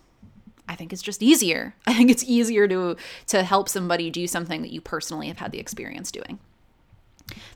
[0.70, 1.76] I think it's just easier.
[1.88, 5.52] I think it's easier to to help somebody do something that you personally have had
[5.52, 6.39] the experience doing.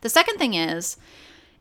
[0.02, 0.96] The second thing is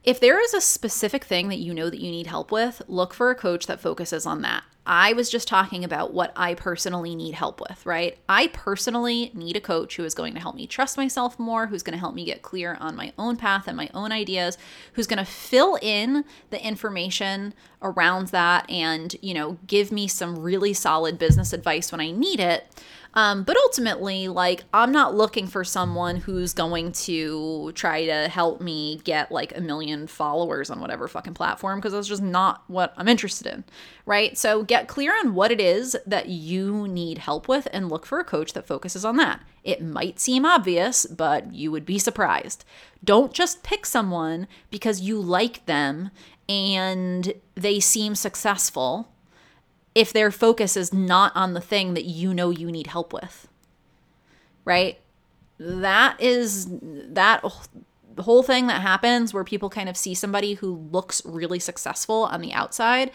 [0.04, 3.13] if there is a specific thing that you know that you need help with, look
[3.13, 4.63] for a coach that focuses on that.
[4.86, 8.17] I was just talking about what I personally need help with, right?
[8.28, 11.84] I personally need a coach who is going to help me trust myself more, who's
[11.84, 14.58] going to help me get clear on my own path and my own ideas,
[14.94, 20.39] who's going to fill in the information around that and, you know, give me some
[20.39, 22.67] really solid business advice when I need it.
[23.13, 28.62] Um, but ultimately, like, I'm not looking for someone who's going to try to help
[28.62, 32.93] me get like a million followers on whatever fucking platform because that's just not what
[32.95, 33.63] I'm interested in,
[34.06, 34.38] right?
[34.38, 38.19] So get clear on what it is that you need help with and look for
[38.19, 39.41] a coach that focuses on that.
[39.63, 42.63] It might seem obvious, but you would be surprised.
[43.04, 46.12] Don't just pick someone because you like them
[46.47, 49.10] and they seem successful
[49.93, 53.47] if their focus is not on the thing that you know you need help with.
[54.63, 54.99] Right?
[55.58, 57.43] That is that
[58.19, 62.41] whole thing that happens where people kind of see somebody who looks really successful on
[62.41, 63.12] the outside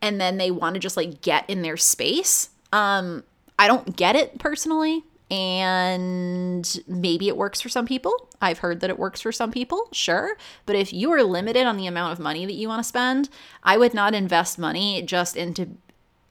[0.00, 2.50] and then they want to just like get in their space.
[2.72, 3.24] Um
[3.58, 8.28] I don't get it personally and maybe it works for some people.
[8.40, 10.36] I've heard that it works for some people, sure.
[10.64, 13.28] But if you are limited on the amount of money that you want to spend,
[13.62, 15.70] I would not invest money just into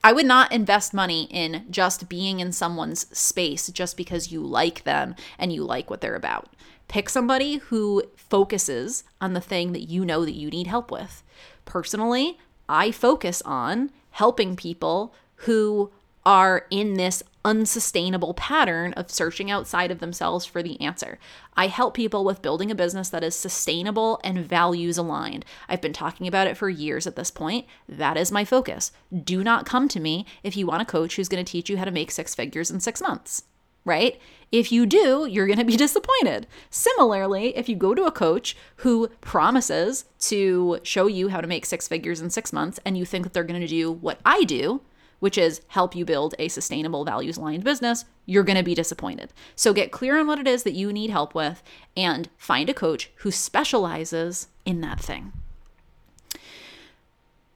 [0.04, 4.84] I would not invest money in just being in someone's space just because you like
[4.84, 6.50] them and you like what they're about.
[6.88, 11.24] Pick somebody who focuses on the thing that you know that you need help with.
[11.66, 12.38] Personally,
[12.70, 15.92] I focus on helping people who
[16.28, 21.18] are in this unsustainable pattern of searching outside of themselves for the answer.
[21.56, 25.46] I help people with building a business that is sustainable and values aligned.
[25.70, 27.66] I've been talking about it for years at this point.
[27.88, 28.92] That is my focus.
[29.24, 31.78] Do not come to me if you want a coach who's going to teach you
[31.78, 33.44] how to make six figures in six months,
[33.86, 34.20] right?
[34.52, 36.46] If you do, you're going to be disappointed.
[36.70, 41.66] Similarly, if you go to a coach who promises to show you how to make
[41.66, 44.44] six figures in six months and you think that they're going to do what I
[44.44, 44.82] do,
[45.20, 49.34] which is help you build a sustainable values aligned business, you're going to be disappointed.
[49.56, 51.64] So get clear on what it is that you need help with
[51.96, 55.34] and find a coach who specializes in that thing.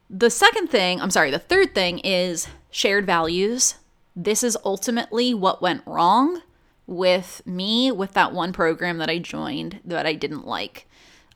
[0.10, 3.76] The second thing, I'm sorry, the third thing is shared values.
[4.15, 6.41] This is ultimately what went wrong
[6.86, 10.88] with me with that one program that I joined that I didn't like.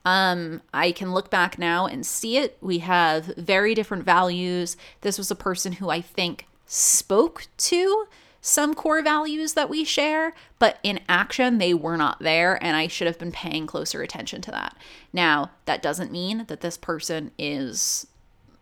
[0.06, 2.56] Um, I can look back now and see it.
[2.60, 4.76] We have very different values.
[5.00, 8.06] This was a person who I think spoke to
[8.40, 12.86] some core values that we share, but in action, they were not there, and I
[12.86, 14.76] should have been paying closer attention to that.
[15.12, 18.06] Now, that doesn't mean that this person is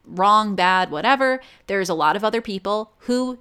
[0.06, 1.42] wrong, bad, whatever.
[1.66, 3.38] There's a lot of other people who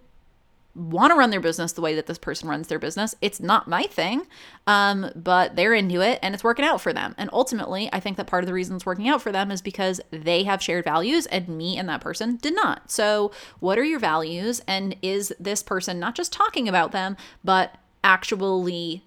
[0.75, 3.13] want to run their business the way that this person runs their business.
[3.21, 4.25] It's not my thing,
[4.65, 7.13] um, but they're into it and it's working out for them.
[7.17, 9.61] And ultimately, I think that part of the reason it's working out for them is
[9.61, 12.89] because they have shared values and me and that person did not.
[12.89, 14.61] So, what are your values?
[14.67, 19.03] And is this person not just talking about them, but actually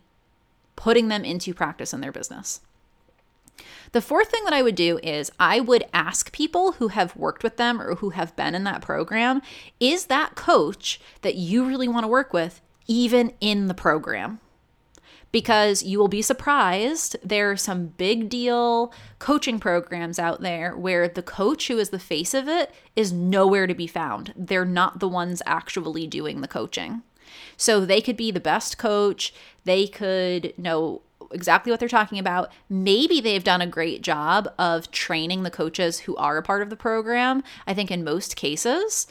[0.77, 2.61] putting them into practice in their business?
[3.97, 7.43] The fourth thing that I would do is I would ask people who have worked
[7.43, 9.41] with them or who have been in that program
[9.81, 14.39] is that coach that you really want to work with even in the program?
[15.33, 21.09] Because you will be surprised, there are some big deal coaching programs out there where
[21.09, 24.35] the coach who is the face of it is nowhere to be found.
[24.37, 27.03] They're not the ones actually doing the coaching.
[27.57, 29.33] So they could be the best coach,
[29.65, 31.01] they could know
[31.33, 32.51] exactly what they're talking about.
[32.69, 36.71] Maybe they've done a great job of training the coaches who are a part of
[36.71, 37.43] the program.
[37.67, 39.07] I think in most cases,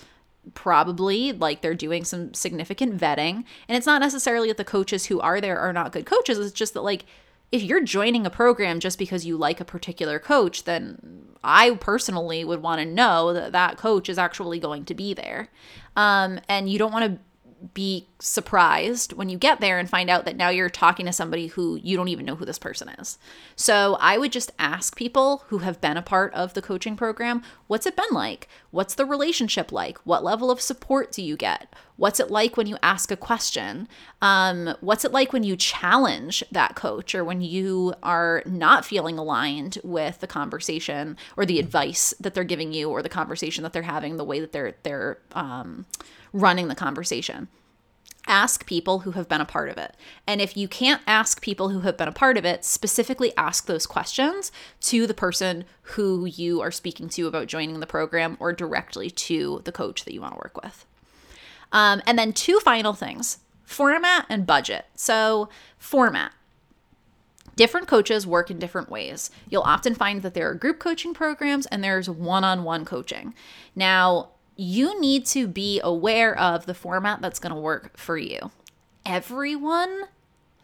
[0.53, 3.43] probably like they're doing some significant vetting.
[3.67, 6.51] And it's not necessarily that the coaches who are there are not good coaches, it's
[6.51, 7.05] just that like
[7.51, 12.43] if you're joining a program just because you like a particular coach, then I personally
[12.43, 15.49] would want to know that that coach is actually going to be there.
[15.95, 17.19] Um, and you don't want to
[17.73, 21.47] be surprised when you get there and find out that now you're talking to somebody
[21.47, 23.17] who you don't even know who this person is.
[23.55, 27.43] So I would just ask people who have been a part of the coaching program,
[27.67, 28.47] what's it been like?
[28.71, 29.97] What's the relationship like?
[29.99, 31.73] What level of support do you get?
[31.97, 33.87] What's it like when you ask a question?
[34.21, 39.17] Um, what's it like when you challenge that coach or when you are not feeling
[39.17, 43.71] aligned with the conversation or the advice that they're giving you or the conversation that
[43.71, 45.85] they're having, the way that they're they're um,
[46.35, 47.47] running the conversation.
[48.27, 49.95] Ask people who have been a part of it.
[50.27, 53.67] And if you can't ask people who have been a part of it, specifically ask
[53.67, 55.63] those questions to the person
[55.93, 60.13] who you are speaking to about joining the program or directly to the coach that
[60.13, 60.85] you want to work with.
[61.71, 64.85] Um, and then, two final things format and budget.
[64.95, 66.31] So, format.
[67.55, 69.31] Different coaches work in different ways.
[69.49, 73.33] You'll often find that there are group coaching programs and there's one on one coaching.
[73.75, 78.51] Now, you need to be aware of the format that's going to work for you.
[79.05, 80.03] Everyone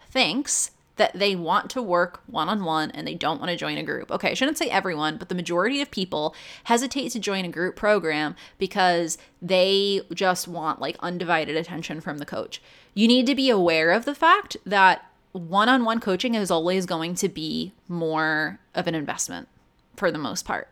[0.10, 3.78] thinks that they want to work one on one and they don't want to join
[3.78, 4.12] a group.
[4.12, 6.36] Okay, I shouldn't say everyone, but the majority of people
[6.66, 12.26] hesitate to join a group program because they just want like undivided attention from the
[12.26, 12.62] coach.
[12.94, 16.86] You need to be aware of the fact that one on one coaching is always
[16.86, 19.48] going to be more of an investment
[19.96, 20.68] for the most part.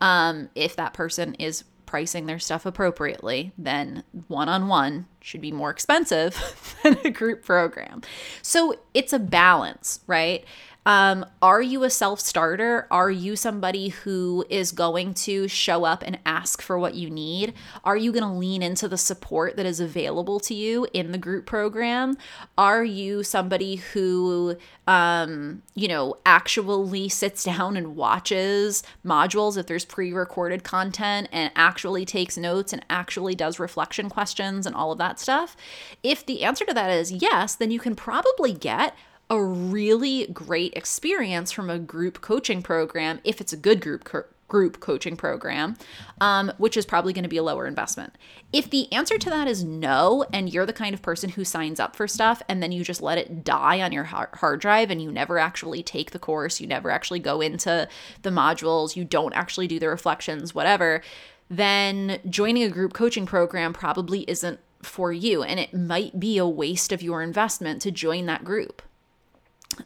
[0.00, 5.50] Um, if that person is pricing their stuff appropriately, then one on one should be
[5.50, 8.00] more expensive than a group program.
[8.42, 10.44] So it's a balance, right?
[10.86, 12.86] Um, are you a self starter?
[12.90, 17.52] Are you somebody who is going to show up and ask for what you need?
[17.84, 21.18] Are you going to lean into the support that is available to you in the
[21.18, 22.16] group program?
[22.56, 24.56] Are you somebody who,
[24.86, 31.52] um, you know, actually sits down and watches modules if there's pre recorded content and
[31.56, 35.56] actually takes notes and actually does reflection questions and all of that stuff?
[36.02, 38.94] If the answer to that is yes, then you can probably get
[39.30, 44.24] a really great experience from a group coaching program if it's a good group co-
[44.48, 45.76] group coaching program,
[46.20, 48.18] um, which is probably going to be a lower investment.
[48.52, 51.78] If the answer to that is no, and you're the kind of person who signs
[51.78, 55.00] up for stuff and then you just let it die on your hard drive and
[55.00, 57.88] you never actually take the course, you never actually go into
[58.22, 61.00] the modules, you don't actually do the reflections, whatever,
[61.48, 65.44] then joining a group coaching program probably isn't for you.
[65.44, 68.82] And it might be a waste of your investment to join that group.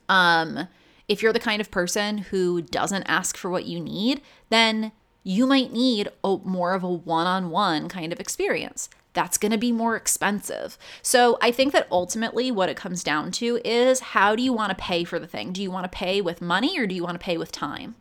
[0.08, 0.68] Um,
[1.08, 5.46] if you're the kind of person who doesn't ask for what you need, then you
[5.46, 8.88] might need a, more of a one on one kind of experience.
[9.12, 10.76] That's going to be more expensive.
[11.00, 14.70] So, I think that ultimately what it comes down to is how do you want
[14.70, 15.52] to pay for the thing?
[15.52, 17.94] Do you want to pay with money or do you want to pay with time?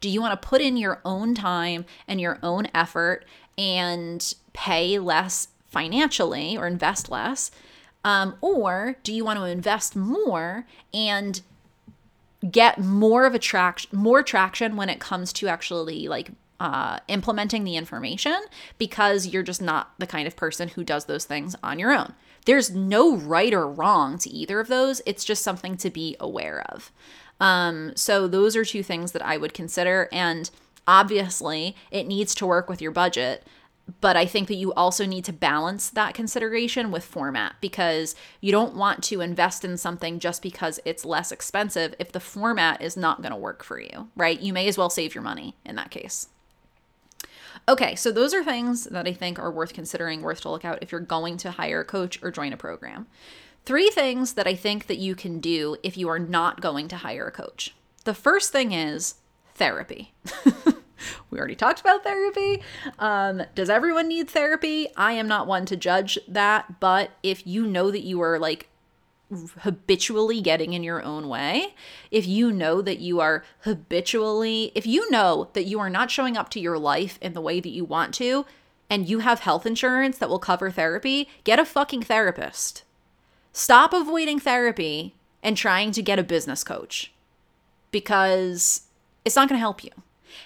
[0.00, 3.24] Do you want to put in your own time and your own effort
[3.56, 7.50] and pay less financially or invest less?
[8.06, 11.42] Um, or do you want to invest more and
[12.48, 16.30] get more of a traction, more traction when it comes to actually like
[16.60, 18.36] uh, implementing the information
[18.78, 22.14] because you're just not the kind of person who does those things on your own.
[22.44, 25.02] There's no right or wrong to either of those.
[25.04, 26.92] It's just something to be aware of.
[27.40, 30.08] Um, so those are two things that I would consider.
[30.12, 30.48] And
[30.86, 33.44] obviously, it needs to work with your budget
[34.00, 38.50] but I think that you also need to balance that consideration with format because you
[38.50, 42.96] don't want to invest in something just because it's less expensive if the format is
[42.96, 44.40] not going to work for you, right?
[44.40, 46.28] You may as well save your money in that case.
[47.68, 50.78] Okay, so those are things that I think are worth considering, worth to look out
[50.82, 53.06] if you're going to hire a coach or join a program.
[53.64, 56.96] Three things that I think that you can do if you are not going to
[56.98, 57.74] hire a coach.
[58.04, 59.16] The first thing is
[59.54, 60.12] therapy.
[61.30, 62.62] we already talked about therapy.
[62.98, 64.88] Um, does everyone need therapy?
[64.96, 68.68] I am not one to judge that, but if you know that you are like
[69.60, 71.74] habitually getting in your own way,
[72.10, 76.36] if you know that you are habitually, if you know that you are not showing
[76.36, 78.46] up to your life in the way that you want to,
[78.88, 82.84] and you have health insurance that will cover therapy, get a fucking therapist.
[83.52, 87.12] Stop avoiding therapy and trying to get a business coach
[87.90, 88.82] because
[89.24, 89.90] it's not going to help you.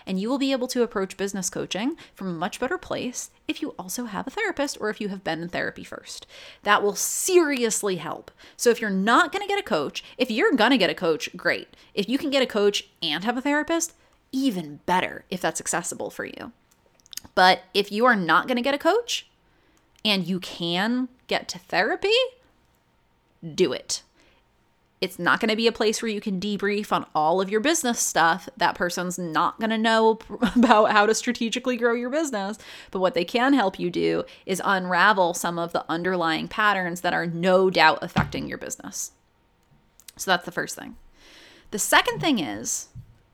[0.07, 3.63] And you will be able to approach business coaching from a much better place if
[3.63, 6.27] you also have a therapist or if you have been in therapy first.
[6.63, 8.31] That will seriously help.
[8.57, 10.95] So if you're not going to get a coach, if you're going to get a
[10.95, 11.69] coach, great.
[11.95, 13.95] If you can get a coach and have a therapist,
[14.33, 16.53] even better if that's accessible for you.
[17.35, 19.29] But if you are not going to get a coach
[20.05, 22.15] and you can get to therapy,
[23.55, 24.03] do it
[25.01, 27.61] it's not going to be a place where you can debrief on all of your
[27.61, 28.49] business stuff.
[28.59, 30.19] That person's not going to know
[30.55, 32.59] about how to strategically grow your business.
[32.91, 37.15] But what they can help you do is unravel some of the underlying patterns that
[37.15, 39.13] are no doubt affecting your business.
[40.17, 40.97] So that's the first thing.
[41.71, 42.89] The second thing is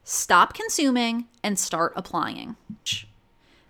[0.05, 2.55] stop consuming and start applying.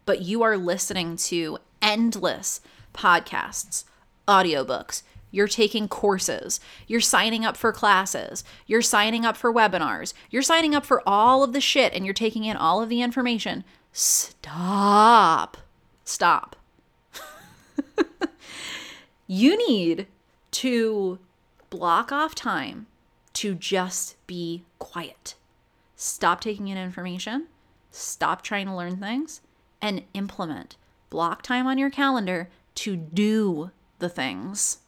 [0.05, 2.61] But you are listening to endless
[2.93, 3.85] podcasts,
[4.29, 6.61] audiobooks, you're taking courses.
[6.87, 8.45] You're signing up for classes.
[8.67, 10.15] You're signing up for webinars.
[10.31, 13.03] You're signing up for all of the shit and you're taking in all of the
[13.03, 13.65] information.
[13.93, 15.57] Stop.
[16.05, 16.57] Stop.
[19.27, 20.07] you need
[20.53, 21.19] to
[21.71, 22.87] block off time
[23.35, 25.35] to just be quiet.
[25.97, 27.49] Stop taking in information.
[27.91, 29.41] Stop trying to learn things
[29.83, 30.77] and implement.
[31.11, 34.79] Block time on your calendar to do the things.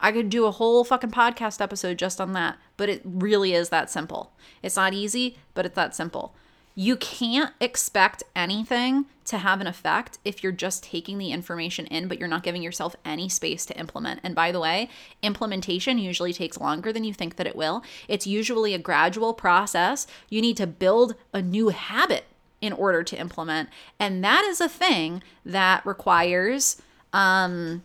[0.00, 3.68] I could do a whole fucking podcast episode just on that, but it really is
[3.68, 4.32] that simple.
[4.62, 6.34] It's not easy, but it's that simple.
[6.74, 12.08] You can't expect anything to have an effect if you're just taking the information in,
[12.08, 14.20] but you're not giving yourself any space to implement.
[14.22, 14.88] And by the way,
[15.22, 17.82] implementation usually takes longer than you think that it will.
[18.08, 20.06] It's usually a gradual process.
[20.28, 22.24] You need to build a new habit
[22.60, 23.68] in order to implement.
[23.98, 26.80] And that is a thing that requires
[27.12, 27.82] um,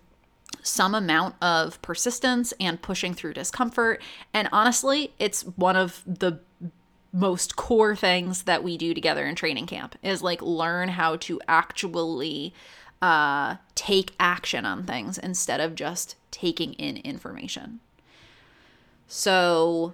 [0.66, 4.02] some amount of persistence and pushing through discomfort.
[4.34, 6.40] And honestly, it's one of the
[7.14, 11.40] most core things that we do together in training camp is like learn how to
[11.48, 12.54] actually
[13.02, 17.80] uh, take action on things instead of just taking in information.
[19.08, 19.94] So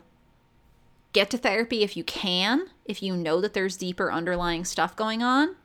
[1.12, 2.68] get to therapy if you can.
[2.86, 5.58] If you know that there's deeper underlying stuff going on,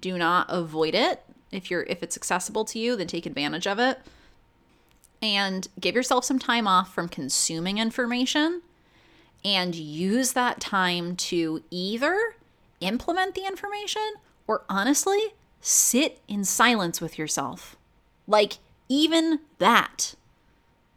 [0.00, 1.22] do not avoid it.
[1.52, 4.00] If you're if it's accessible to you, then take advantage of it
[5.20, 8.62] and give yourself some time off from consuming information
[9.44, 12.36] and use that time to either
[12.80, 14.14] implement the information
[14.46, 17.76] or honestly sit in silence with yourself.
[18.26, 18.58] Like,
[18.88, 20.14] even that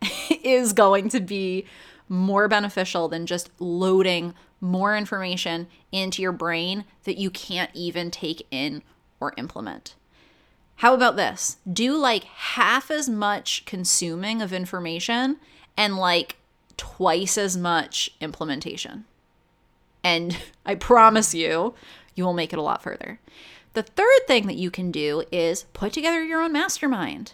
[0.44, 1.66] is going to be
[2.08, 8.46] more beneficial than just loading more information into your brain that you can't even take
[8.52, 8.84] in
[9.20, 9.96] or implement.
[10.82, 11.58] How about this?
[11.72, 15.38] Do like half as much consuming of information
[15.78, 16.38] and like
[16.76, 19.06] twice as much implementation.
[20.04, 21.76] And I promise you,
[22.16, 23.20] you will make it a lot further.
[23.74, 27.34] The third thing that you can do is put together your own mastermind.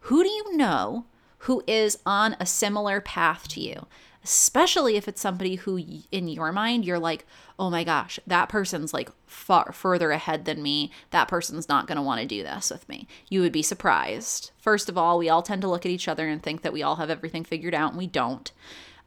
[0.00, 1.04] Who do you know
[1.40, 3.86] who is on a similar path to you?
[4.26, 5.78] Especially if it's somebody who
[6.10, 7.24] in your mind you're like
[7.60, 10.90] oh my gosh that person's like far further ahead than me.
[11.10, 13.06] That person's not going to want to do this with me.
[13.28, 14.50] You would be surprised.
[14.58, 16.82] First of all we all tend to look at each other and think that we
[16.82, 18.50] all have everything figured out and we don't.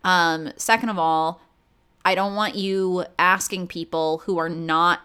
[0.03, 1.41] Um, second of all
[2.05, 5.01] i don't want you asking people who are not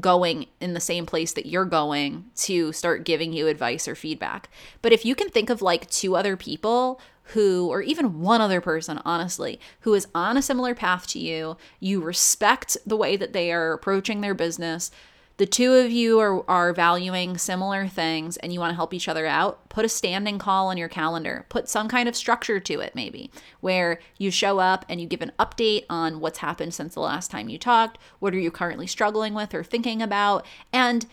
[0.00, 4.48] going in the same place that you're going to start giving you advice or feedback.
[4.82, 7.00] But if you can think of like two other people
[7.30, 11.56] who, or even one other person, honestly, who is on a similar path to you,
[11.80, 14.90] you respect the way that they are approaching their business,
[15.38, 19.08] the two of you are, are valuing similar things and you want to help each
[19.08, 21.44] other out, put a standing call on your calendar.
[21.50, 25.20] Put some kind of structure to it, maybe, where you show up and you give
[25.20, 27.98] an update on what's happened since the last time you talked.
[28.18, 30.46] What are you currently struggling with or thinking about?
[30.72, 31.04] And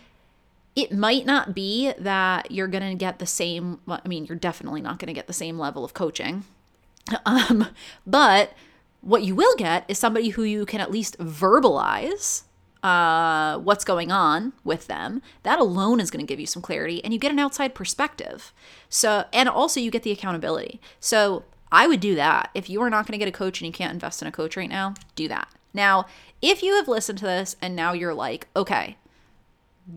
[0.75, 4.81] it might not be that you're going to get the same, I mean, you're definitely
[4.81, 6.45] not going to get the same level of coaching.
[7.25, 7.67] Um,
[8.07, 8.53] but
[9.01, 12.43] what you will get is somebody who you can at least verbalize
[12.81, 15.21] uh, what's going on with them.
[15.43, 18.53] That alone is going to give you some clarity and you get an outside perspective.
[18.87, 20.79] So, and also you get the accountability.
[21.01, 21.43] So,
[21.73, 22.51] I would do that.
[22.53, 24.31] If you are not going to get a coach and you can't invest in a
[24.31, 25.49] coach right now, do that.
[25.73, 26.05] Now,
[26.41, 28.97] if you have listened to this and now you're like, okay,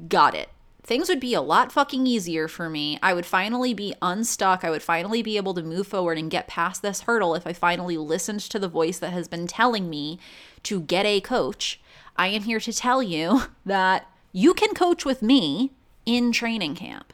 [0.09, 0.49] got it.
[0.87, 2.99] Things would be a lot fucking easier for me.
[3.03, 4.65] I would finally be unstuck.
[4.65, 7.53] I would finally be able to move forward and get past this hurdle if I
[7.53, 10.21] finally listened to the voice that has been telling me
[10.63, 11.81] to get a coach.
[12.17, 15.73] I am here to tell you that you can coach with me
[16.07, 17.13] in training camp,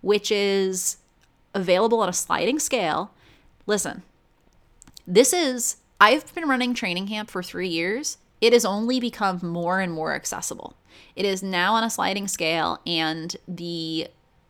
[0.00, 0.96] which is
[1.54, 3.12] available on a sliding scale
[3.66, 4.02] Listen,
[5.06, 8.18] this is, I've been running training camp for three years.
[8.42, 10.76] It has only become more and more accessible.
[11.16, 14.08] It is now on a sliding scale, and the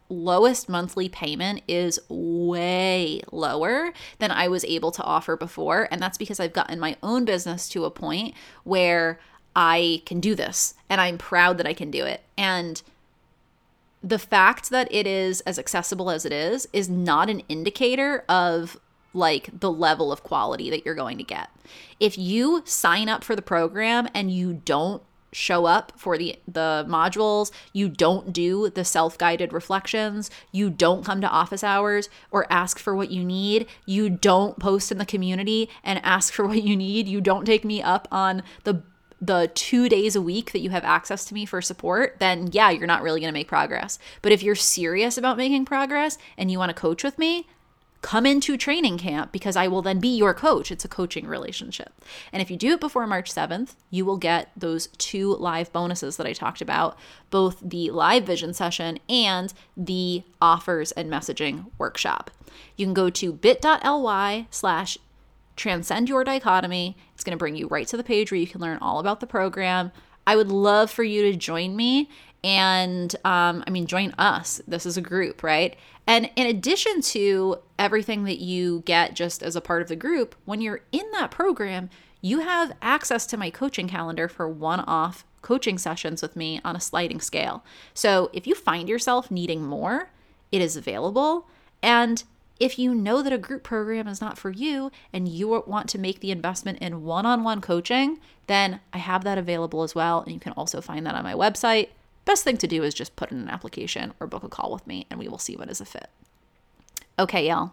[0.08, 5.88] lowest monthly payment is way lower than I was able to offer before.
[5.90, 8.34] And that's because I've gotten my own business to a point
[8.64, 9.18] where
[9.56, 12.22] I can do this and I'm proud that I can do it.
[12.36, 12.82] And
[14.02, 18.76] the fact that it is as accessible as it is is not an indicator of
[19.14, 21.50] like the level of quality that you're going to get.
[22.00, 25.02] If you sign up for the program and you don't
[25.32, 31.20] show up for the the modules, you don't do the self-guided reflections, you don't come
[31.20, 35.68] to office hours or ask for what you need, you don't post in the community
[35.82, 38.82] and ask for what you need, you don't take me up on the
[39.20, 42.70] the 2 days a week that you have access to me for support, then yeah,
[42.70, 43.96] you're not really going to make progress.
[44.20, 47.46] But if you're serious about making progress and you want to coach with me,
[48.02, 50.70] come into training camp because I will then be your coach.
[50.70, 51.92] It's a coaching relationship.
[52.32, 56.16] And if you do it before March 7th, you will get those two live bonuses
[56.16, 56.98] that I talked about
[57.30, 62.30] both the live vision session and the offers and messaging workshop.
[62.76, 64.98] You can go to bit.ly slash
[65.54, 66.96] transcend your dichotomy.
[67.14, 69.20] It's going to bring you right to the page where you can learn all about
[69.20, 69.92] the program.
[70.26, 72.08] I would love for you to join me
[72.44, 74.60] and um, I mean, join us.
[74.66, 75.76] This is a group, right?
[76.06, 80.34] And in addition to everything that you get just as a part of the group,
[80.44, 81.88] when you're in that program,
[82.20, 86.76] you have access to my coaching calendar for one off coaching sessions with me on
[86.76, 87.64] a sliding scale.
[87.94, 90.10] So if you find yourself needing more,
[90.50, 91.48] it is available.
[91.82, 92.22] And
[92.60, 95.98] if you know that a group program is not for you and you want to
[95.98, 100.20] make the investment in one on one coaching, then I have that available as well.
[100.20, 101.88] And you can also find that on my website,
[102.24, 104.86] Best thing to do is just put in an application or book a call with
[104.86, 106.08] me and we will see what is a fit.
[107.18, 107.72] Okay, y'all.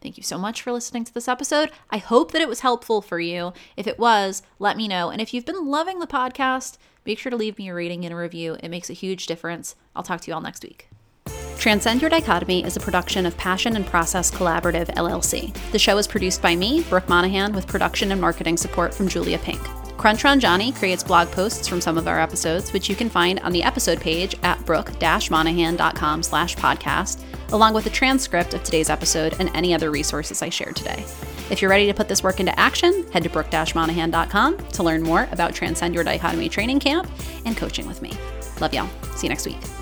[0.00, 1.70] Thank you so much for listening to this episode.
[1.90, 3.52] I hope that it was helpful for you.
[3.76, 5.10] If it was, let me know.
[5.10, 8.12] And if you've been loving the podcast, make sure to leave me a rating and
[8.12, 8.56] a review.
[8.60, 9.76] It makes a huge difference.
[9.94, 10.88] I'll talk to you all next week.
[11.62, 15.54] Transcend Your Dichotomy is a production of Passion and Process Collaborative LLC.
[15.70, 19.38] The show is produced by me, Brooke Monaghan, with production and marketing support from Julia
[19.38, 19.60] Pink.
[19.96, 23.52] Crunchron Johnny creates blog posts from some of our episodes, which you can find on
[23.52, 29.48] the episode page at brooke-monaghan.com slash podcast, along with a transcript of today's episode and
[29.54, 31.04] any other resources I shared today.
[31.48, 35.28] If you're ready to put this work into action, head to brooke-monaghan.com to learn more
[35.30, 37.08] about Transcend Your Dichotomy Training Camp
[37.44, 38.10] and coaching with me.
[38.60, 38.90] Love y'all.
[39.14, 39.81] See you next week.